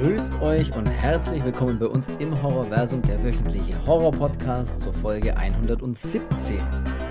[0.00, 6.58] Grüßt euch und herzlich willkommen bei uns im Horrorversum, der wöchentliche Horror-Podcast zur Folge 117.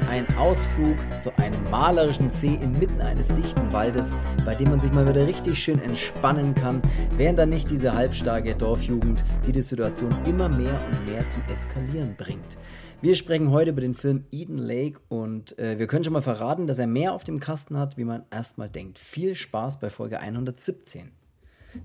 [0.09, 4.13] Ein Ausflug zu einem malerischen See inmitten eines dichten Waldes,
[4.43, 6.81] bei dem man sich mal wieder richtig schön entspannen kann,
[7.15, 12.15] während dann nicht diese halbstarke Dorfjugend, die die Situation immer mehr und mehr zum Eskalieren
[12.17, 12.57] bringt.
[13.01, 16.67] Wir sprechen heute über den Film Eden Lake und äh, wir können schon mal verraten,
[16.67, 18.99] dass er mehr auf dem Kasten hat, wie man erstmal denkt.
[18.99, 21.11] Viel Spaß bei Folge 117.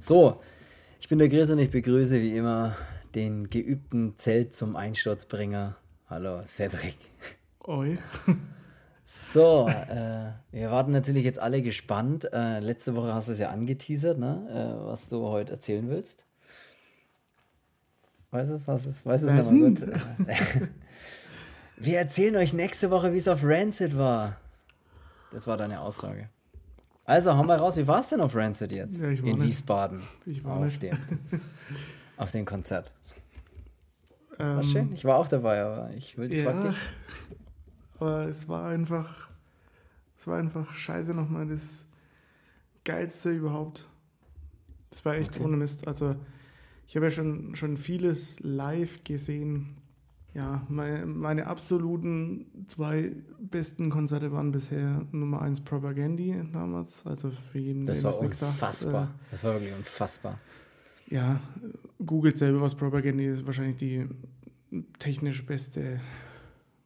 [0.00, 0.40] So,
[1.00, 2.76] ich bin der Chris und ich begrüße wie immer
[3.14, 5.76] den geübten Zelt zum Einsturzbringer.
[6.08, 6.96] Hallo, Cedric.
[7.64, 7.98] Oi.
[9.04, 12.28] So, äh, wir warten natürlich jetzt alle gespannt.
[12.32, 14.46] Äh, letzte Woche hast du es ja angeteasert, ne?
[14.50, 16.26] Äh, was du heute erzählen willst.
[18.30, 18.68] Weißt du es?
[18.68, 19.06] Hast es?
[19.06, 19.86] Weißt du es nochmal gut?
[21.76, 24.36] wir erzählen euch nächste Woche, wie es auf Rancid war.
[25.30, 26.28] Das war deine Aussage.
[27.08, 29.00] Also, hau mal raus, wie war es denn auf Rancid jetzt?
[29.00, 29.41] Ja, In nicht.
[29.42, 30.02] Wiesbaden.
[30.27, 30.83] Ich war auf nicht.
[30.83, 30.98] Dem,
[32.19, 32.92] auf dem Konzert.
[34.38, 34.92] Ähm, War schön.
[34.92, 36.77] Ich war auch dabei, aber ich will Ja, dich.
[37.98, 39.28] aber es war einfach,
[40.18, 41.86] es war einfach scheiße nochmal das
[42.84, 43.86] Geilste überhaupt.
[44.90, 45.44] Das war echt Okay.
[45.44, 45.88] ohne Mist.
[45.88, 46.14] Also
[46.86, 49.77] ich habe ja schon, schon vieles live gesehen.
[50.34, 57.04] Ja, meine, meine absoluten zwei besten Konzerte waren bisher Nummer eins Propagandy damals.
[57.06, 59.04] Also für jeden, Das der war das nicht sagt, unfassbar.
[59.04, 60.38] äh, das war wirklich unfassbar.
[61.08, 61.40] ja,
[62.04, 63.46] googelt selber, was Propagandy ist.
[63.46, 64.06] Wahrscheinlich die
[64.98, 65.98] technisch beste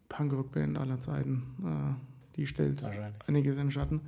[0.08, 1.42] Punkrock-Band aller Zeiten.
[1.64, 2.82] Äh, die stellt
[3.26, 4.00] einiges in Schatten.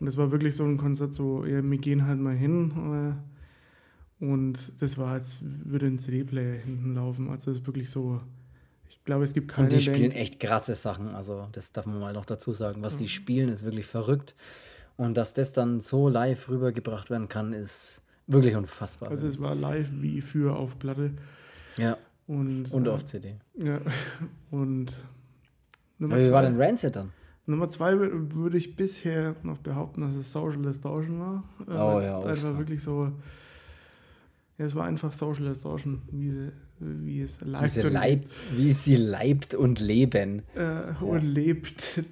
[0.00, 3.14] Und das war wirklich so ein Konzert, so, ja, wir gehen halt mal hin.
[4.20, 7.30] Äh, und das war, als würde ein CD-Player hinten laufen.
[7.30, 8.20] Also das ist wirklich so,
[8.98, 10.14] ich glaube, es gibt keine Und die spielen Band.
[10.16, 11.14] echt krasse Sachen.
[11.14, 12.82] Also, das darf man mal noch dazu sagen.
[12.82, 12.98] Was Mhm.
[12.98, 14.34] die spielen, ist wirklich verrückt.
[14.96, 19.10] Und dass das dann so live rübergebracht werden kann, ist wirklich unfassbar.
[19.10, 21.12] Also es war live wie für auf Platte.
[21.76, 21.96] ja,
[22.26, 23.36] Und, und äh, auf CD.
[23.56, 23.80] Ja,
[24.50, 24.92] und
[25.98, 27.12] Nummer Aber wie war denn Rancid dann?
[27.46, 31.44] Nummer zwei wür- würde ich bisher noch behaupten, dass es Social Distortion war.
[31.66, 33.12] Äh, Oh ja, einfach wirklich so.
[34.56, 38.28] Ja, es war einfach Social Distortion, wie, sie, wie es Wie leibt sie, und, leibt,
[38.56, 40.42] wie sie leibt und leben.
[40.54, 42.02] äh, und lebt.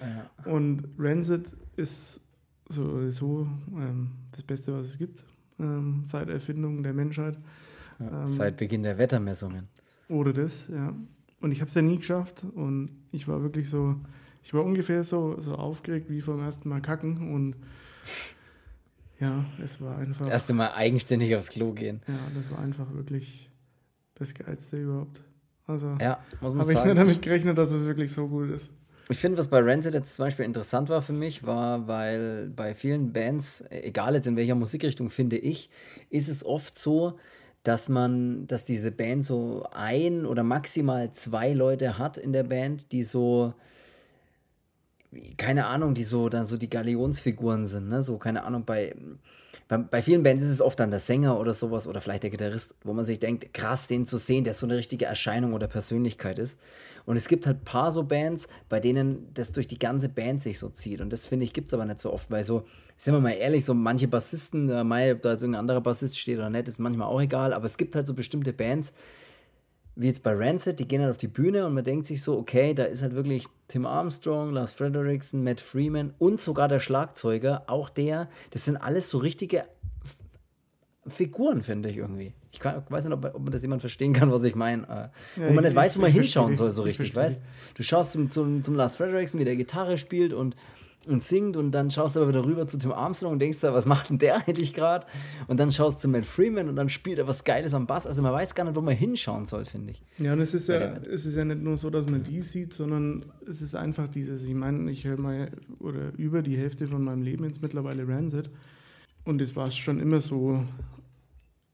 [0.00, 0.50] Ja.
[0.50, 2.20] Und Rancid ist
[2.68, 3.46] sowieso
[3.76, 5.22] ähm, das Beste, was es gibt,
[5.58, 7.36] ähm, seit Erfindung der Menschheit.
[8.00, 9.68] Ähm, Seit Beginn der Wettermessungen.
[10.08, 10.94] Oder das, ja.
[11.40, 13.96] Und ich habe es ja nie geschafft und ich war wirklich so,
[14.42, 17.56] ich war ungefähr so, so aufgeregt wie vom ersten Mal kacken und
[19.22, 22.02] ja, es war einfach, Das erste Mal eigenständig aufs Klo gehen.
[22.08, 23.50] ja, das war einfach wirklich
[24.16, 25.22] das Geilste überhaupt.
[25.66, 26.88] Also Ja, muss man habe ich sagen.
[26.90, 28.70] nicht damit gerechnet, dass es wirklich so gut ist.
[29.08, 32.74] Ich finde, was bei Rancid jetzt zum Beispiel interessant war für mich, war, weil bei
[32.74, 35.70] vielen Bands, egal jetzt in welcher Musikrichtung, finde ich,
[36.10, 37.18] ist es oft so,
[37.62, 42.90] dass man, dass diese Band so ein oder maximal zwei Leute hat in der Band,
[42.92, 43.54] die so,
[45.36, 48.02] keine Ahnung, die so dann so die Galionsfiguren sind, ne?
[48.02, 48.94] So, keine Ahnung, bei,
[49.68, 52.30] bei, bei vielen Bands ist es oft dann der Sänger oder sowas oder vielleicht der
[52.30, 55.68] Gitarrist, wo man sich denkt, krass, den zu sehen, der so eine richtige Erscheinung oder
[55.68, 56.60] Persönlichkeit ist.
[57.04, 60.58] Und es gibt halt paar so Bands, bei denen das durch die ganze Band sich
[60.58, 61.00] so zieht.
[61.00, 62.64] Und das finde ich, gibt es aber nicht so oft, weil so,
[62.96, 66.18] sind wir mal ehrlich, so manche Bassisten, äh, mei, ob da jetzt irgendein anderer Bassist
[66.18, 68.94] steht oder nicht, ist manchmal auch egal, aber es gibt halt so bestimmte Bands,
[69.94, 72.38] wie jetzt bei Rancid, die gehen halt auf die Bühne und man denkt sich so,
[72.38, 77.64] okay, da ist halt wirklich Tim Armstrong, Lars Frederiksen, Matt Freeman und sogar der Schlagzeuger,
[77.66, 79.64] auch der, das sind alles so richtige
[81.06, 82.32] Figuren, finde ich irgendwie.
[82.52, 84.82] Ich kann, weiß nicht, ob, ob man das jemand verstehen kann, was ich meine.
[84.84, 87.42] Äh, Ja, wo man ich- nicht weiß, wo man hinschauen soll, so Ich richtig, weißt
[87.74, 90.54] Du schaust zum, zum, zum Lars Frederiksen, wie der Gitarre spielt und
[91.06, 93.74] und singt und dann schaust du aber wieder rüber zu Tim Armstrong und denkst da,
[93.74, 95.06] was macht denn der eigentlich gerade?
[95.48, 98.06] Und dann schaust du zu Matt Freeman und dann spielt er was Geiles am Bass.
[98.06, 100.02] Also man weiß gar nicht, wo man hinschauen soll, finde ich.
[100.18, 102.72] Ja, und es ist ja, es ist ja nicht nur so, dass man die sieht,
[102.72, 107.02] sondern es ist einfach dieses, ich meine, ich höre mal oder über die Hälfte von
[107.02, 108.50] meinem Leben jetzt mittlerweile Rancid
[109.24, 110.62] und es war schon immer so,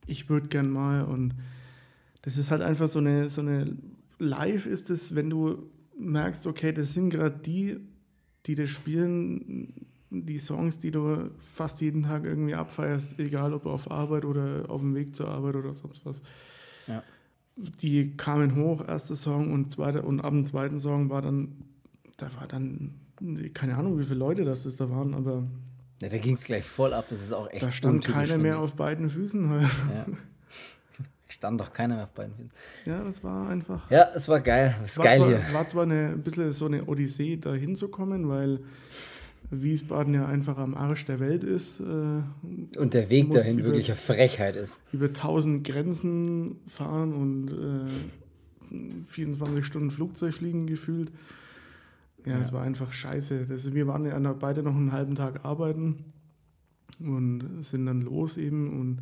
[0.06, 1.34] ich würde gern mal und
[2.22, 3.76] das ist halt einfach so eine, so eine,
[4.18, 7.78] live ist es, wenn du merkst, okay, das sind gerade die,
[8.46, 13.90] die das spielen, die Songs, die du fast jeden Tag irgendwie abfeierst, egal ob auf
[13.90, 16.22] Arbeit oder auf dem Weg zur Arbeit oder sonst was
[16.86, 17.02] Ja.
[17.56, 21.52] die kamen hoch, erster Song und zweiter und ab dem zweiten Song war dann,
[22.16, 22.94] da war dann,
[23.52, 25.44] keine Ahnung, wie viele Leute das ist, da waren, aber
[26.00, 27.06] Ja, da ging es gleich voll ab.
[27.08, 29.50] Das ist auch echt da stand keiner mehr auf beiden Füßen.
[29.92, 30.06] Ja.
[31.38, 32.50] Stand doch keiner mehr auf beiden Füßen.
[32.84, 33.88] Ja, das war einfach.
[33.92, 34.74] Ja, es war geil.
[34.84, 35.54] Es ist War geil zwar, hier.
[35.54, 38.58] war zwar eine, ein bisschen so eine Odyssee, da hinzukommen, weil
[39.50, 41.78] Wiesbaden ja einfach am Arsch der Welt ist.
[41.78, 42.22] Äh,
[42.76, 44.82] und der Weg dahin über, wirklich eine Frechheit ist.
[44.92, 47.86] Über tausend Grenzen fahren und
[48.70, 51.12] äh, 24 Stunden Flugzeug fliegen gefühlt.
[52.26, 52.56] Ja, es ja.
[52.56, 53.46] war einfach scheiße.
[53.46, 56.04] Das, wir waren ja beide noch einen halben Tag arbeiten
[56.98, 58.98] und sind dann los eben und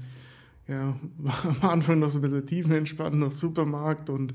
[0.68, 4.34] ja, war am Anfang noch so ein bisschen tiefenentspannt, noch Supermarkt und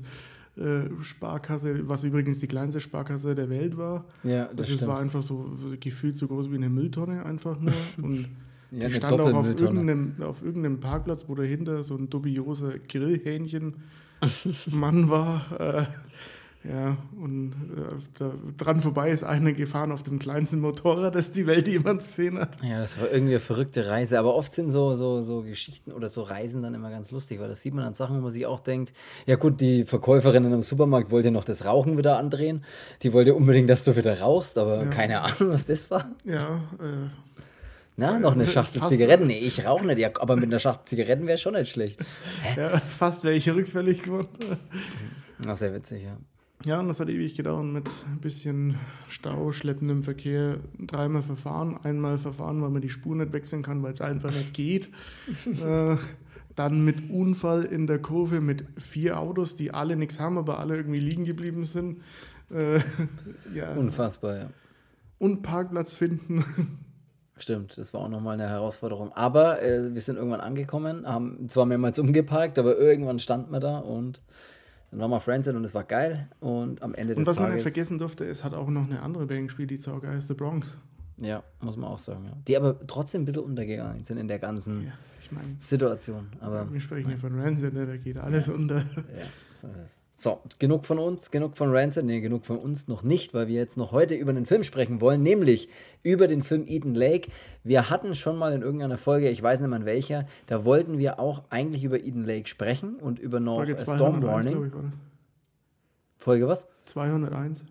[0.56, 4.04] äh, Sparkasse, was übrigens die kleinste Sparkasse der Welt war.
[4.22, 5.50] Ja, das, das war einfach so
[5.80, 7.72] gefühlt so groß wie eine Mülltonne einfach nur.
[8.02, 8.28] Und
[8.70, 15.08] ja, die stand auch auf irgendeinem, auf irgendeinem Parkplatz, wo dahinter so ein dubioser Grillhähnchen-Mann
[15.08, 15.60] war.
[15.60, 15.86] Äh,
[16.64, 18.24] ja, und äh,
[18.56, 22.62] dran vorbei ist einer gefahren auf dem kleinsten Motorrad, das die Welt jemals gesehen hat.
[22.62, 24.16] Ja, das war irgendwie eine verrückte Reise.
[24.16, 27.48] Aber oft sind so, so, so Geschichten oder so Reisen dann immer ganz lustig, weil
[27.48, 28.92] das sieht man an Sachen, wo man sich auch denkt,
[29.26, 32.64] ja gut, die Verkäuferin im Supermarkt wollte noch das Rauchen wieder andrehen.
[33.02, 34.88] Die wollte unbedingt, dass du wieder rauchst, aber ja.
[34.88, 36.12] keine Ahnung, was das war.
[36.24, 37.08] Ja, äh,
[37.96, 39.26] na, noch eine Schachtel fast Zigaretten.
[39.26, 42.00] Nee, ich rauche nicht, ja, aber mit einer Schachtel Zigaretten wäre schon nicht schlecht.
[42.42, 42.60] Hä?
[42.60, 44.28] Ja, fast wäre ich rückfällig geworden.
[45.46, 46.16] Ach, sehr witzig, ja.
[46.64, 48.78] Ja, und das hat ewig gedauert mit ein bisschen
[49.08, 50.58] Stau, schleppendem Verkehr.
[50.78, 54.54] Dreimal verfahren, einmal verfahren, weil man die Spur nicht wechseln kann, weil es einfach nicht
[54.54, 54.88] geht.
[55.64, 55.96] äh,
[56.54, 60.76] dann mit Unfall in der Kurve mit vier Autos, die alle nichts haben, aber alle
[60.76, 62.00] irgendwie liegen geblieben sind.
[62.50, 62.78] Äh,
[63.54, 63.72] ja.
[63.74, 64.50] Unfassbar, ja.
[65.18, 66.44] Und Parkplatz finden.
[67.38, 69.12] Stimmt, das war auch nochmal eine Herausforderung.
[69.14, 73.78] Aber äh, wir sind irgendwann angekommen, haben zwar mehrmals umgeparkt, aber irgendwann standen wir da
[73.78, 74.20] und
[74.92, 76.28] dann waren wir Friendset und es war geil.
[76.40, 77.28] Und am Ende des Tages.
[77.28, 79.78] Und was man nicht vergessen durfte, es hat auch noch eine andere Band gespielt, die
[79.78, 80.76] saugeil ist, The Bronx.
[81.16, 82.26] Ja, muss man auch sagen.
[82.26, 82.36] Ja.
[82.46, 84.92] Die aber trotzdem ein bisschen untergegangen sind in der ganzen ja,
[85.22, 86.26] ich mein, Situation.
[86.40, 88.78] Aber, wir sprechen ja von Rancid, ne, da geht alles unter.
[88.80, 89.24] Ja,
[89.54, 90.01] so ist es.
[90.22, 93.56] So, genug von uns, genug von Rancid, nee, genug von uns noch nicht, weil wir
[93.56, 95.68] jetzt noch heute über einen Film sprechen wollen, nämlich
[96.04, 97.28] über den Film Eden Lake.
[97.64, 100.98] Wir hatten schon mal in irgendeiner Folge, ich weiß nicht mehr in welcher, da wollten
[100.98, 104.66] wir auch eigentlich über Eden Lake sprechen und über noch Folge Storm Warning.
[104.66, 106.68] Ich, Folge was?
[106.84, 107.64] 201.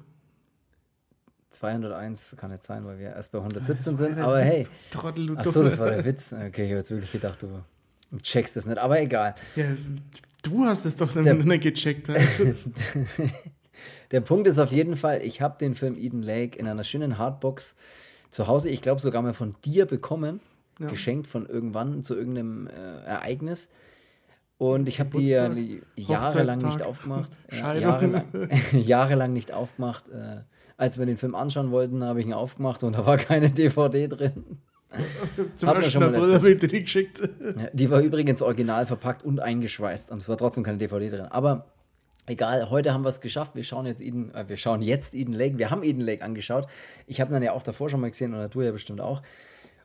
[1.52, 4.68] 201 kann nicht sein, weil wir erst bei 117 sind, aber hey.
[4.92, 6.34] Trottel, du Achso, das war der Witz.
[6.34, 7.64] Okay, ich habe jetzt wirklich gedacht, du
[8.22, 9.36] checkst das nicht, aber egal.
[9.56, 9.68] Ja,
[10.42, 12.08] Du hast es doch dann nicht gecheckt.
[14.12, 17.18] der Punkt ist auf jeden Fall, ich habe den Film Eden Lake in einer schönen
[17.18, 17.76] Hardbox
[18.30, 20.40] zu Hause, ich glaube sogar mal von dir bekommen,
[20.80, 20.88] ja.
[20.88, 23.72] geschenkt von irgendwann zu irgendeinem äh, Ereignis.
[24.58, 25.52] Und ich habe die ja
[25.96, 27.40] jahrelang nicht aufgemacht.
[27.52, 28.26] Ja, jahrelang,
[28.74, 30.10] jahrelang nicht aufgemacht.
[30.10, 30.42] Äh,
[30.78, 34.08] als wir den Film anschauen wollten, habe ich ihn aufgemacht und da war keine DVD
[34.08, 34.62] drin.
[35.56, 37.22] Zum Beispiel eine Brille die geschickt.
[37.22, 40.12] Ja, die war übrigens original verpackt und eingeschweißt.
[40.12, 41.26] Und es war trotzdem keine DVD drin.
[41.26, 41.68] Aber
[42.28, 43.56] egal, heute haben wir es geschafft.
[43.56, 45.58] Wir schauen jetzt Eden, äh, wir schauen jetzt Eden Lake.
[45.58, 46.68] Wir haben Eden Lake angeschaut.
[47.08, 49.22] Ich habe dann ja auch davor schon mal gesehen und du ja bestimmt auch.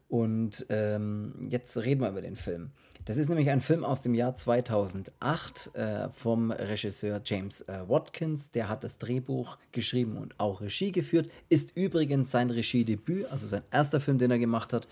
[0.08, 2.70] Und ähm, jetzt reden wir über den Film.
[3.06, 8.50] Das ist nämlich ein Film aus dem Jahr 2008 äh, vom Regisseur James äh, Watkins.
[8.50, 11.30] Der hat das Drehbuch geschrieben und auch Regie geführt.
[11.48, 14.88] Ist übrigens sein Regiedebüt, also sein erster Film, den er gemacht hat.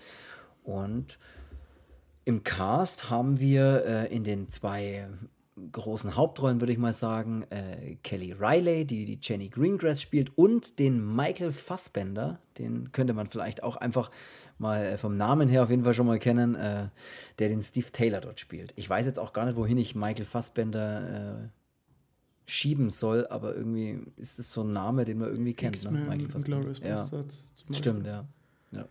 [0.63, 1.19] Und
[2.23, 5.09] im Cast haben wir äh, in den zwei
[5.73, 10.79] großen Hauptrollen, würde ich mal sagen, äh, Kelly Riley, die die Jenny Greengrass spielt, und
[10.79, 12.39] den Michael Fassbender.
[12.59, 14.09] Den könnte man vielleicht auch einfach
[14.57, 16.87] mal äh, vom Namen her auf jeden Fall schon mal kennen, äh,
[17.39, 18.73] der den Steve Taylor dort spielt.
[18.75, 21.47] Ich weiß jetzt auch gar nicht, wohin ich Michael Fassbender äh,
[22.45, 25.83] schieben soll, aber irgendwie ist es so ein Name, den man irgendwie kennt.
[25.83, 25.99] Ne?
[25.99, 26.71] Michael Fassbender.
[26.81, 27.09] Ja.
[27.71, 28.25] Stimmt, ja.
[28.71, 28.85] ja.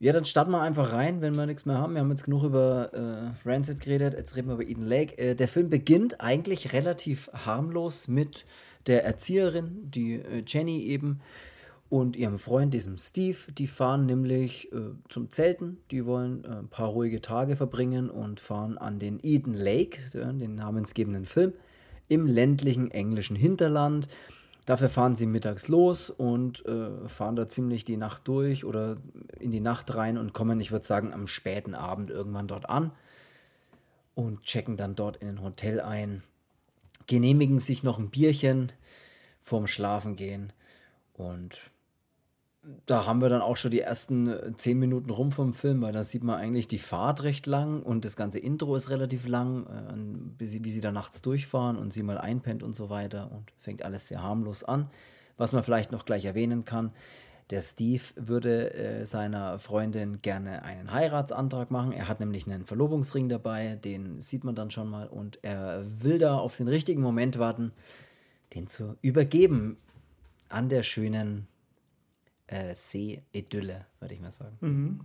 [0.00, 1.94] Ja, dann starten wir einfach rein, wenn wir nichts mehr haben.
[1.94, 5.18] Wir haben jetzt genug über äh, Rancid geredet, jetzt reden wir über Eden Lake.
[5.18, 8.46] Äh, der Film beginnt eigentlich relativ harmlos mit
[8.86, 11.20] der Erzieherin, die äh, Jenny eben,
[11.90, 15.78] und ihrem Freund, diesem Steve, die fahren nämlich äh, zum Zelten.
[15.90, 20.54] Die wollen äh, ein paar ruhige Tage verbringen und fahren an den Eden Lake, den
[20.54, 21.54] namensgebenden Film,
[22.08, 24.08] im ländlichen englischen Hinterland.
[24.66, 28.98] Dafür fahren sie mittags los und äh, fahren da ziemlich die Nacht durch oder
[29.40, 32.92] in die Nacht rein und kommen, ich würde sagen, am späten Abend irgendwann dort an
[34.14, 36.22] und checken dann dort in ein Hotel ein,
[37.06, 38.72] genehmigen sich noch ein Bierchen
[39.40, 40.52] vorm Schlafengehen
[41.14, 41.70] und
[42.86, 45.92] da haben wir dann auch schon die ersten äh, zehn Minuten rum vom Film, weil
[45.92, 49.66] da sieht man eigentlich die Fahrt recht lang und das ganze Intro ist relativ lang,
[49.66, 53.30] äh, wie, sie, wie sie da nachts durchfahren und sie mal einpennt und so weiter
[53.32, 54.90] und fängt alles sehr harmlos an.
[55.36, 56.92] Was man vielleicht noch gleich erwähnen kann,
[57.50, 61.92] der Steve würde äh, seiner Freundin gerne einen Heiratsantrag machen.
[61.92, 66.18] Er hat nämlich einen Verlobungsring dabei, den sieht man dann schon mal und er will
[66.18, 67.72] da auf den richtigen Moment warten,
[68.54, 69.78] den zu übergeben
[70.50, 71.46] an der schönen
[72.48, 74.56] äh, See-Idylle, würde ich mal sagen.
[74.60, 75.00] Mhm.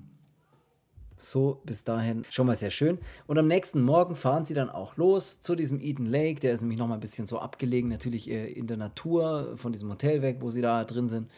[1.16, 2.98] So, bis dahin schon mal sehr schön.
[3.28, 6.40] Und am nächsten Morgen fahren sie dann auch los zu diesem Eden Lake.
[6.40, 9.72] Der ist nämlich noch mal ein bisschen so abgelegen, natürlich äh, in der Natur von
[9.72, 11.30] diesem Hotel weg, wo sie da drin sind.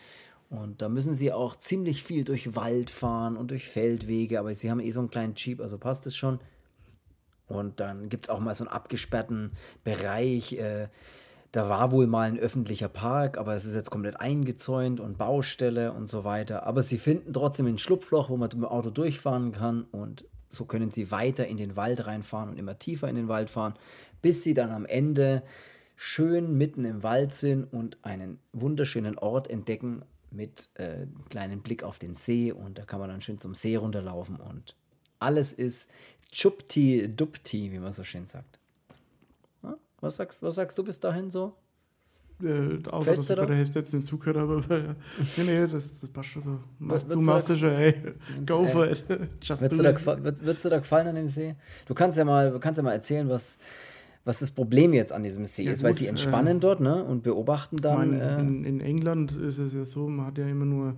[0.50, 4.72] Und da müssen sie auch ziemlich viel durch Wald fahren und durch Feldwege, aber sie
[4.72, 6.40] haben eh so einen kleinen Jeep, also passt es schon.
[7.48, 9.52] Und dann gibt es auch mal so einen abgesperrten
[9.84, 10.54] Bereich.
[10.54, 10.88] Äh,
[11.56, 15.94] da war wohl mal ein öffentlicher Park, aber es ist jetzt komplett eingezäunt und Baustelle
[15.94, 16.66] und so weiter.
[16.66, 20.66] Aber sie finden trotzdem ein Schlupfloch, wo man mit dem Auto durchfahren kann und so
[20.66, 23.74] können sie weiter in den Wald reinfahren und immer tiefer in den Wald fahren,
[24.22, 25.44] bis sie dann am Ende
[25.96, 31.98] schön mitten im Wald sind und einen wunderschönen Ort entdecken mit äh, kleinen Blick auf
[31.98, 34.76] den See und da kann man dann schön zum See runterlaufen und
[35.20, 35.90] alles ist
[36.34, 38.60] Chupti Dupti, wie man so schön sagt.
[39.98, 40.08] Ja?
[40.08, 41.54] Was, sagst, was sagst du bis dahin so?
[42.44, 44.58] Äh, außer, Fällst dass ich bei der Hälfte jetzt den Zug gehört habe.
[44.58, 44.96] Aber,
[45.38, 46.60] nee, nee, das, das passt schon so.
[46.80, 47.96] Mach, du machst es schon, ey.
[48.46, 49.06] Go for it.
[49.42, 51.56] Just dir da, wird's, dir da gefallen an dem See?
[51.88, 53.58] Du kannst ja mal, kannst ja mal erzählen, was,
[54.26, 56.82] was das Problem jetzt an diesem See ja, ist, gut, weil sie entspannen äh, dort
[56.82, 58.12] ne, und beobachten dann.
[58.12, 60.96] Mein, äh, in, in, England ist es ja so, man hat ja immer nur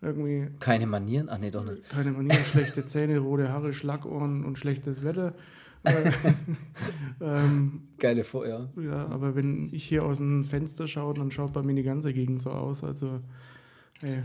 [0.00, 0.48] irgendwie.
[0.58, 1.28] Keine Manieren?
[1.30, 1.86] Ach nee, doch nicht.
[1.90, 5.34] Keine Manieren, schlechte Zähne, rote Haare, Schlagohren und schlechtes Wetter.
[7.20, 8.68] ähm, Geile Vor, ja.
[8.80, 12.12] Ja, aber wenn ich hier aus dem Fenster schaue, dann schaut bei mir die ganze
[12.12, 12.84] Gegend so aus.
[12.84, 13.20] Also,
[14.00, 14.22] ey.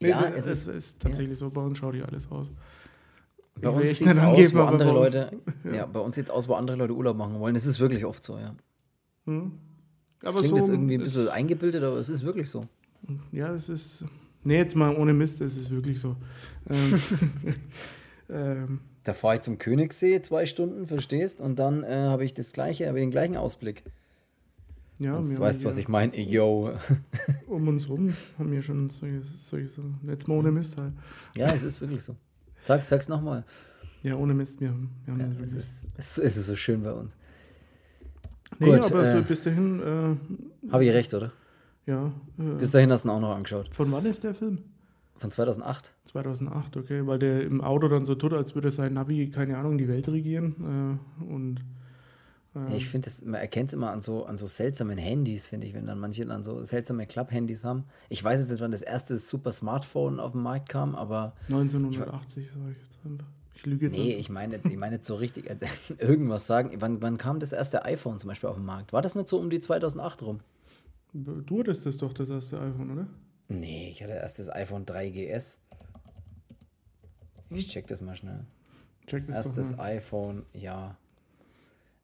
[0.00, 1.46] Nee, ja, es, es, ist, ist, tatsächlich ja.
[1.46, 2.50] so, bei uns schaut hier alles aus.
[3.60, 5.32] Bei uns sieht es aus, wo andere Leute,
[5.64, 5.74] ja.
[5.74, 5.86] ja.
[5.86, 7.56] bei uns sieht es aus, wo andere Leute Urlaub machen wollen.
[7.56, 8.54] Es ist wirklich oft so, ja.
[9.26, 9.52] Hm.
[10.20, 12.64] Das klingt so, jetzt irgendwie ein bisschen eingebildet, aber es ist wirklich so.
[13.32, 14.04] Ja, es ist.
[14.44, 16.16] Nee, jetzt mal ohne Mist, es ist wirklich so.
[16.68, 17.00] ähm,
[18.30, 21.40] ähm, da fahre ich zum Königssee zwei Stunden, verstehst?
[21.40, 23.84] Und dann äh, habe ich das gleiche, habe den gleichen Ausblick.
[24.98, 26.18] Ja, du weißt, was ich meine.
[26.20, 26.72] Yo.
[27.46, 29.82] Um uns rum haben wir schon solche, solche so.
[30.06, 30.92] Jetzt mal ohne Mist halt.
[31.36, 32.16] Ja, es ist wirklich so.
[32.64, 33.44] Sag's, sag's nochmal.
[34.02, 36.82] Ja, ohne Mist, wir haben, wir haben ja, das es, ist, es ist so schön
[36.82, 37.16] bei uns.
[38.58, 39.80] Nee, Gut, aber äh, so bis dahin.
[39.80, 41.32] Äh, Habe ich recht, oder?
[41.86, 42.12] Ja.
[42.38, 43.74] Äh, bis dahin hast du ihn auch noch angeschaut.
[43.74, 44.58] Von wann ist der Film?
[45.18, 45.94] Von 2008.
[46.04, 49.76] 2008, okay, weil der im Auto dann so tut, als würde sein Navi, keine Ahnung,
[49.76, 50.98] die Welt regieren.
[51.20, 51.64] Äh, und
[52.54, 55.74] ja, ich finde, man erkennt es immer an so, an so seltsamen Handys, finde ich,
[55.74, 57.84] wenn dann manche dann so seltsame Club-Handys haben.
[58.08, 61.34] Ich weiß jetzt nicht, wann das erste super Smartphone auf den Markt kam, aber.
[61.48, 63.26] 1980, sage ich jetzt einfach.
[63.54, 63.98] Ich lüge jetzt.
[63.98, 65.50] Nee, ich meine jetzt, ich meine jetzt so richtig,
[65.98, 66.72] irgendwas sagen.
[66.78, 68.92] Wann, wann kam das erste iPhone zum Beispiel auf den Markt?
[68.92, 70.40] War das nicht so um die 2008 rum?
[71.12, 73.06] Du hattest das doch, das erste iPhone, oder?
[73.48, 75.58] Nee, ich hatte erst das iPhone 3GS.
[77.50, 77.68] Ich hm?
[77.70, 78.44] check das mal schnell.
[79.06, 80.96] Check das Erstes iPhone, ja.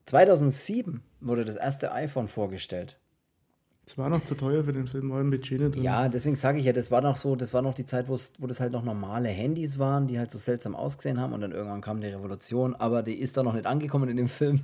[0.07, 2.99] 2007 wurde das erste iPhone vorgestellt.
[3.87, 5.83] Es war noch zu teuer für den Film, war im Budget drin.
[5.83, 8.47] Ja, deswegen sage ich ja, das war noch so, das war noch die Zeit, wo
[8.47, 11.83] das halt noch normale Handys waren, die halt so seltsam ausgesehen haben und dann irgendwann
[11.83, 14.63] kam die Revolution, aber die ist da noch nicht angekommen in dem Film.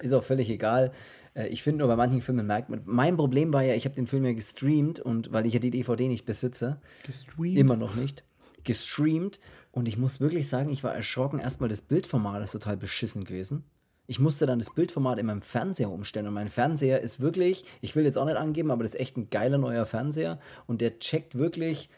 [0.00, 0.92] Ist auch völlig egal.
[1.36, 3.94] Äh, ich finde nur, bei manchen Filmen merkt man, mein Problem war ja, ich habe
[3.94, 7.58] den Film ja gestreamt und weil ich ja die DVD nicht besitze, gestreamt?
[7.58, 8.24] immer noch nicht,
[8.64, 9.38] gestreamt
[9.70, 13.64] und ich muss wirklich sagen, ich war erschrocken, erstmal das Bildformat ist total beschissen gewesen.
[14.08, 17.96] Ich musste dann das Bildformat in meinem Fernseher umstellen und mein Fernseher ist wirklich, ich
[17.96, 21.00] will jetzt auch nicht angeben, aber das ist echt ein geiler neuer Fernseher und der
[21.00, 21.90] checkt wirklich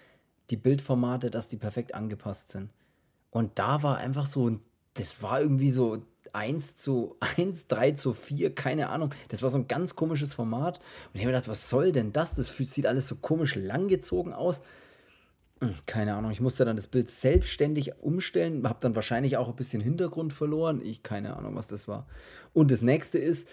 [0.49, 2.71] die Bildformate, dass die perfekt angepasst sind.
[3.31, 4.59] Und da war einfach so,
[4.95, 5.99] das war irgendwie so
[6.33, 9.15] 1 zu 1, 3 zu 4, keine Ahnung.
[9.29, 10.79] Das war so ein ganz komisches Format.
[10.79, 12.35] Und ich habe mir gedacht, was soll denn das?
[12.35, 14.63] Das sieht alles so komisch langgezogen aus.
[15.61, 19.57] Hm, keine Ahnung, ich musste dann das Bild selbstständig umstellen, habe dann wahrscheinlich auch ein
[19.57, 20.81] bisschen Hintergrund verloren.
[20.81, 22.07] Ich keine Ahnung, was das war.
[22.53, 23.49] Und das nächste ist,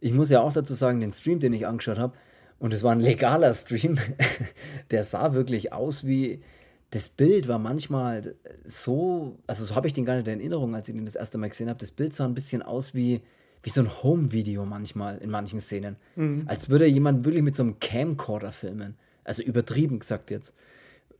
[0.00, 2.16] ich muss ja auch dazu sagen, den Stream, den ich angeschaut habe,
[2.58, 3.98] und es war ein legaler Stream,
[4.90, 6.42] der sah wirklich aus wie,
[6.90, 10.88] das Bild war manchmal so, also so habe ich den gar nicht in Erinnerung, als
[10.88, 11.78] ich den das erste Mal gesehen habe.
[11.78, 13.20] Das Bild sah ein bisschen aus wie,
[13.62, 15.96] wie so ein Home-Video manchmal in manchen Szenen.
[16.16, 16.44] Mhm.
[16.46, 18.96] Als würde jemand wirklich mit so einem Camcorder filmen.
[19.22, 20.56] Also übertrieben gesagt jetzt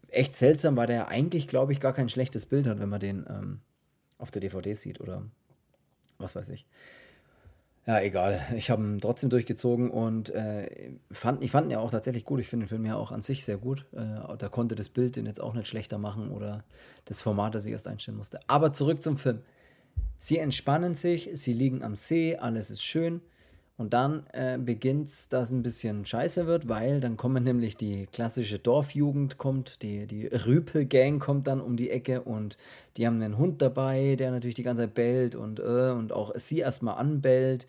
[0.09, 3.01] echt seltsam, weil der ja eigentlich, glaube ich, gar kein schlechtes Bild hat, wenn man
[3.01, 3.61] den ähm,
[4.19, 5.23] auf der DVD sieht oder
[6.19, 6.67] was weiß ich.
[7.91, 8.47] Ja, egal.
[8.57, 12.39] Ich habe ihn trotzdem durchgezogen und äh, fand, ich fand ihn ja auch tatsächlich gut.
[12.39, 13.85] Ich finde den Film ja auch an sich sehr gut.
[13.93, 16.63] Äh, da konnte das Bild den jetzt auch nicht schlechter machen oder
[17.07, 18.39] das Format, das ich erst einstellen musste.
[18.47, 19.41] Aber zurück zum Film.
[20.19, 23.23] Sie entspannen sich, sie liegen am See, alles ist schön.
[23.81, 27.79] Und dann äh, beginnt es, dass es ein bisschen scheiße wird, weil dann kommen nämlich
[27.79, 32.59] die klassische Dorfjugend kommt, die, die Rüpel-Gang kommt dann um die Ecke und
[32.99, 36.33] die haben einen Hund dabei, der natürlich die ganze Zeit bellt und, äh, und auch
[36.35, 37.67] sie erstmal anbellt.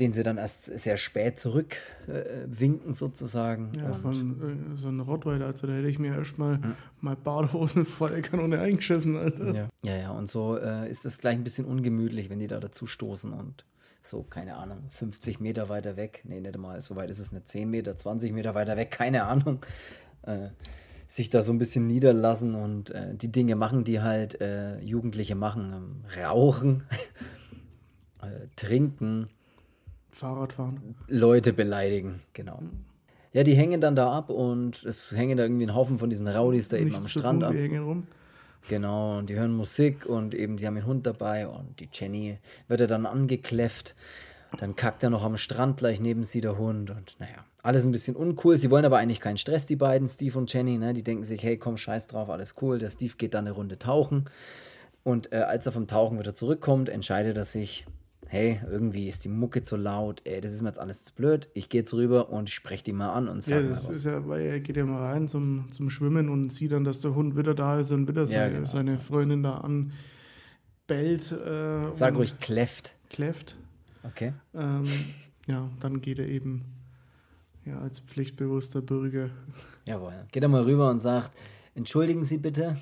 [0.00, 3.70] den sie dann erst sehr spät zurückwinken, äh, sozusagen.
[3.78, 6.74] Ja, von äh, so einem Rottweiler, also da hätte ich mir erstmal mhm.
[7.00, 9.54] mal Badehosen voll der Kanone eingeschissen, Alter.
[9.54, 12.58] Ja, ja, ja und so äh, ist das gleich ein bisschen ungemütlich, wenn die da
[12.58, 13.64] dazu stoßen und
[14.02, 17.48] so, keine Ahnung, 50 Meter weiter weg, nee, nicht mal, so weit ist es nicht,
[17.48, 19.60] 10 Meter, 20 Meter weiter weg, keine Ahnung,
[20.22, 20.48] äh,
[21.06, 25.34] sich da so ein bisschen niederlassen und äh, die Dinge machen, die halt äh, Jugendliche
[25.34, 25.68] machen.
[25.72, 26.84] Ähm, rauchen,
[28.22, 29.26] äh, trinken,
[30.10, 30.96] Fahrradfahren.
[31.08, 32.62] Leute beleidigen, genau.
[33.32, 36.26] Ja, die hängen dann da ab und es hängen da irgendwie ein Haufen von diesen
[36.26, 37.52] Rowdies da eben am Strand ab.
[37.52, 38.06] Die hängen rum.
[38.68, 42.38] Genau, und die hören Musik und eben die haben einen Hund dabei und die Jenny
[42.68, 43.96] wird er dann angekläfft.
[44.58, 47.92] Dann kackt er noch am Strand gleich neben sie der Hund und naja, alles ein
[47.92, 48.58] bisschen uncool.
[48.58, 50.76] Sie wollen aber eigentlich keinen Stress, die beiden, Steve und Jenny.
[50.76, 50.92] Ne?
[50.92, 52.78] Die denken sich, hey, komm, scheiß drauf, alles cool.
[52.78, 54.28] Der Steve geht dann eine Runde tauchen
[55.02, 57.86] und äh, als er vom Tauchen wieder zurückkommt, entscheidet er sich,
[58.30, 61.48] hey, irgendwie ist die Mucke zu laut, ey, das ist mir jetzt alles zu blöd,
[61.52, 63.96] ich gehe jetzt rüber und spreche die mal an und sage ja, das mal was.
[63.96, 67.00] Ist ja, weil er geht ja mal rein zum, zum Schwimmen und sieht dann, dass
[67.00, 68.66] der Hund wieder da ist und wieder seine, ja, genau.
[68.66, 71.32] seine Freundin da anbellt.
[71.32, 72.94] Äh, Sag ruhig kläfft.
[73.10, 73.56] Kläfft.
[74.04, 74.32] Okay.
[74.54, 74.86] Ähm,
[75.48, 76.66] ja, dann geht er eben
[77.64, 79.30] ja, als pflichtbewusster Bürger.
[79.86, 80.14] Jawohl.
[80.30, 81.36] Geht er mal rüber und sagt,
[81.80, 82.76] entschuldigen Sie bitte,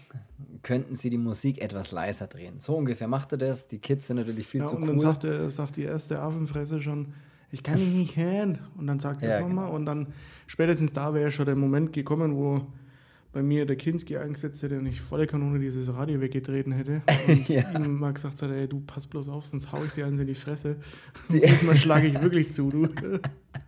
[0.63, 2.59] könnten Sie die Musik etwas leiser drehen.
[2.59, 3.69] So ungefähr macht er das.
[3.69, 4.91] Die Kids sind natürlich viel ja, zu und cool.
[4.91, 7.15] Und dann sagt, er, sagt die erste Affenfresse schon,
[7.53, 8.59] ich kann dich nicht hören.
[8.77, 9.67] Und dann sagt er ja, es nochmal.
[9.67, 9.77] Genau.
[9.77, 10.09] Und dann
[10.49, 12.67] spätestens da wäre schon der Moment gekommen, wo
[13.33, 17.03] bei mir der Kinski eingesetzt hätte und ich volle Kanone dieses Radio weggetreten hätte.
[17.29, 17.71] Und ja.
[17.79, 20.27] ihm mal gesagt hat, ey, du pass bloß auf, sonst hau ich dir eins in
[20.27, 20.77] die Fresse.
[21.29, 22.89] Diesmal schlage ich wirklich zu, du.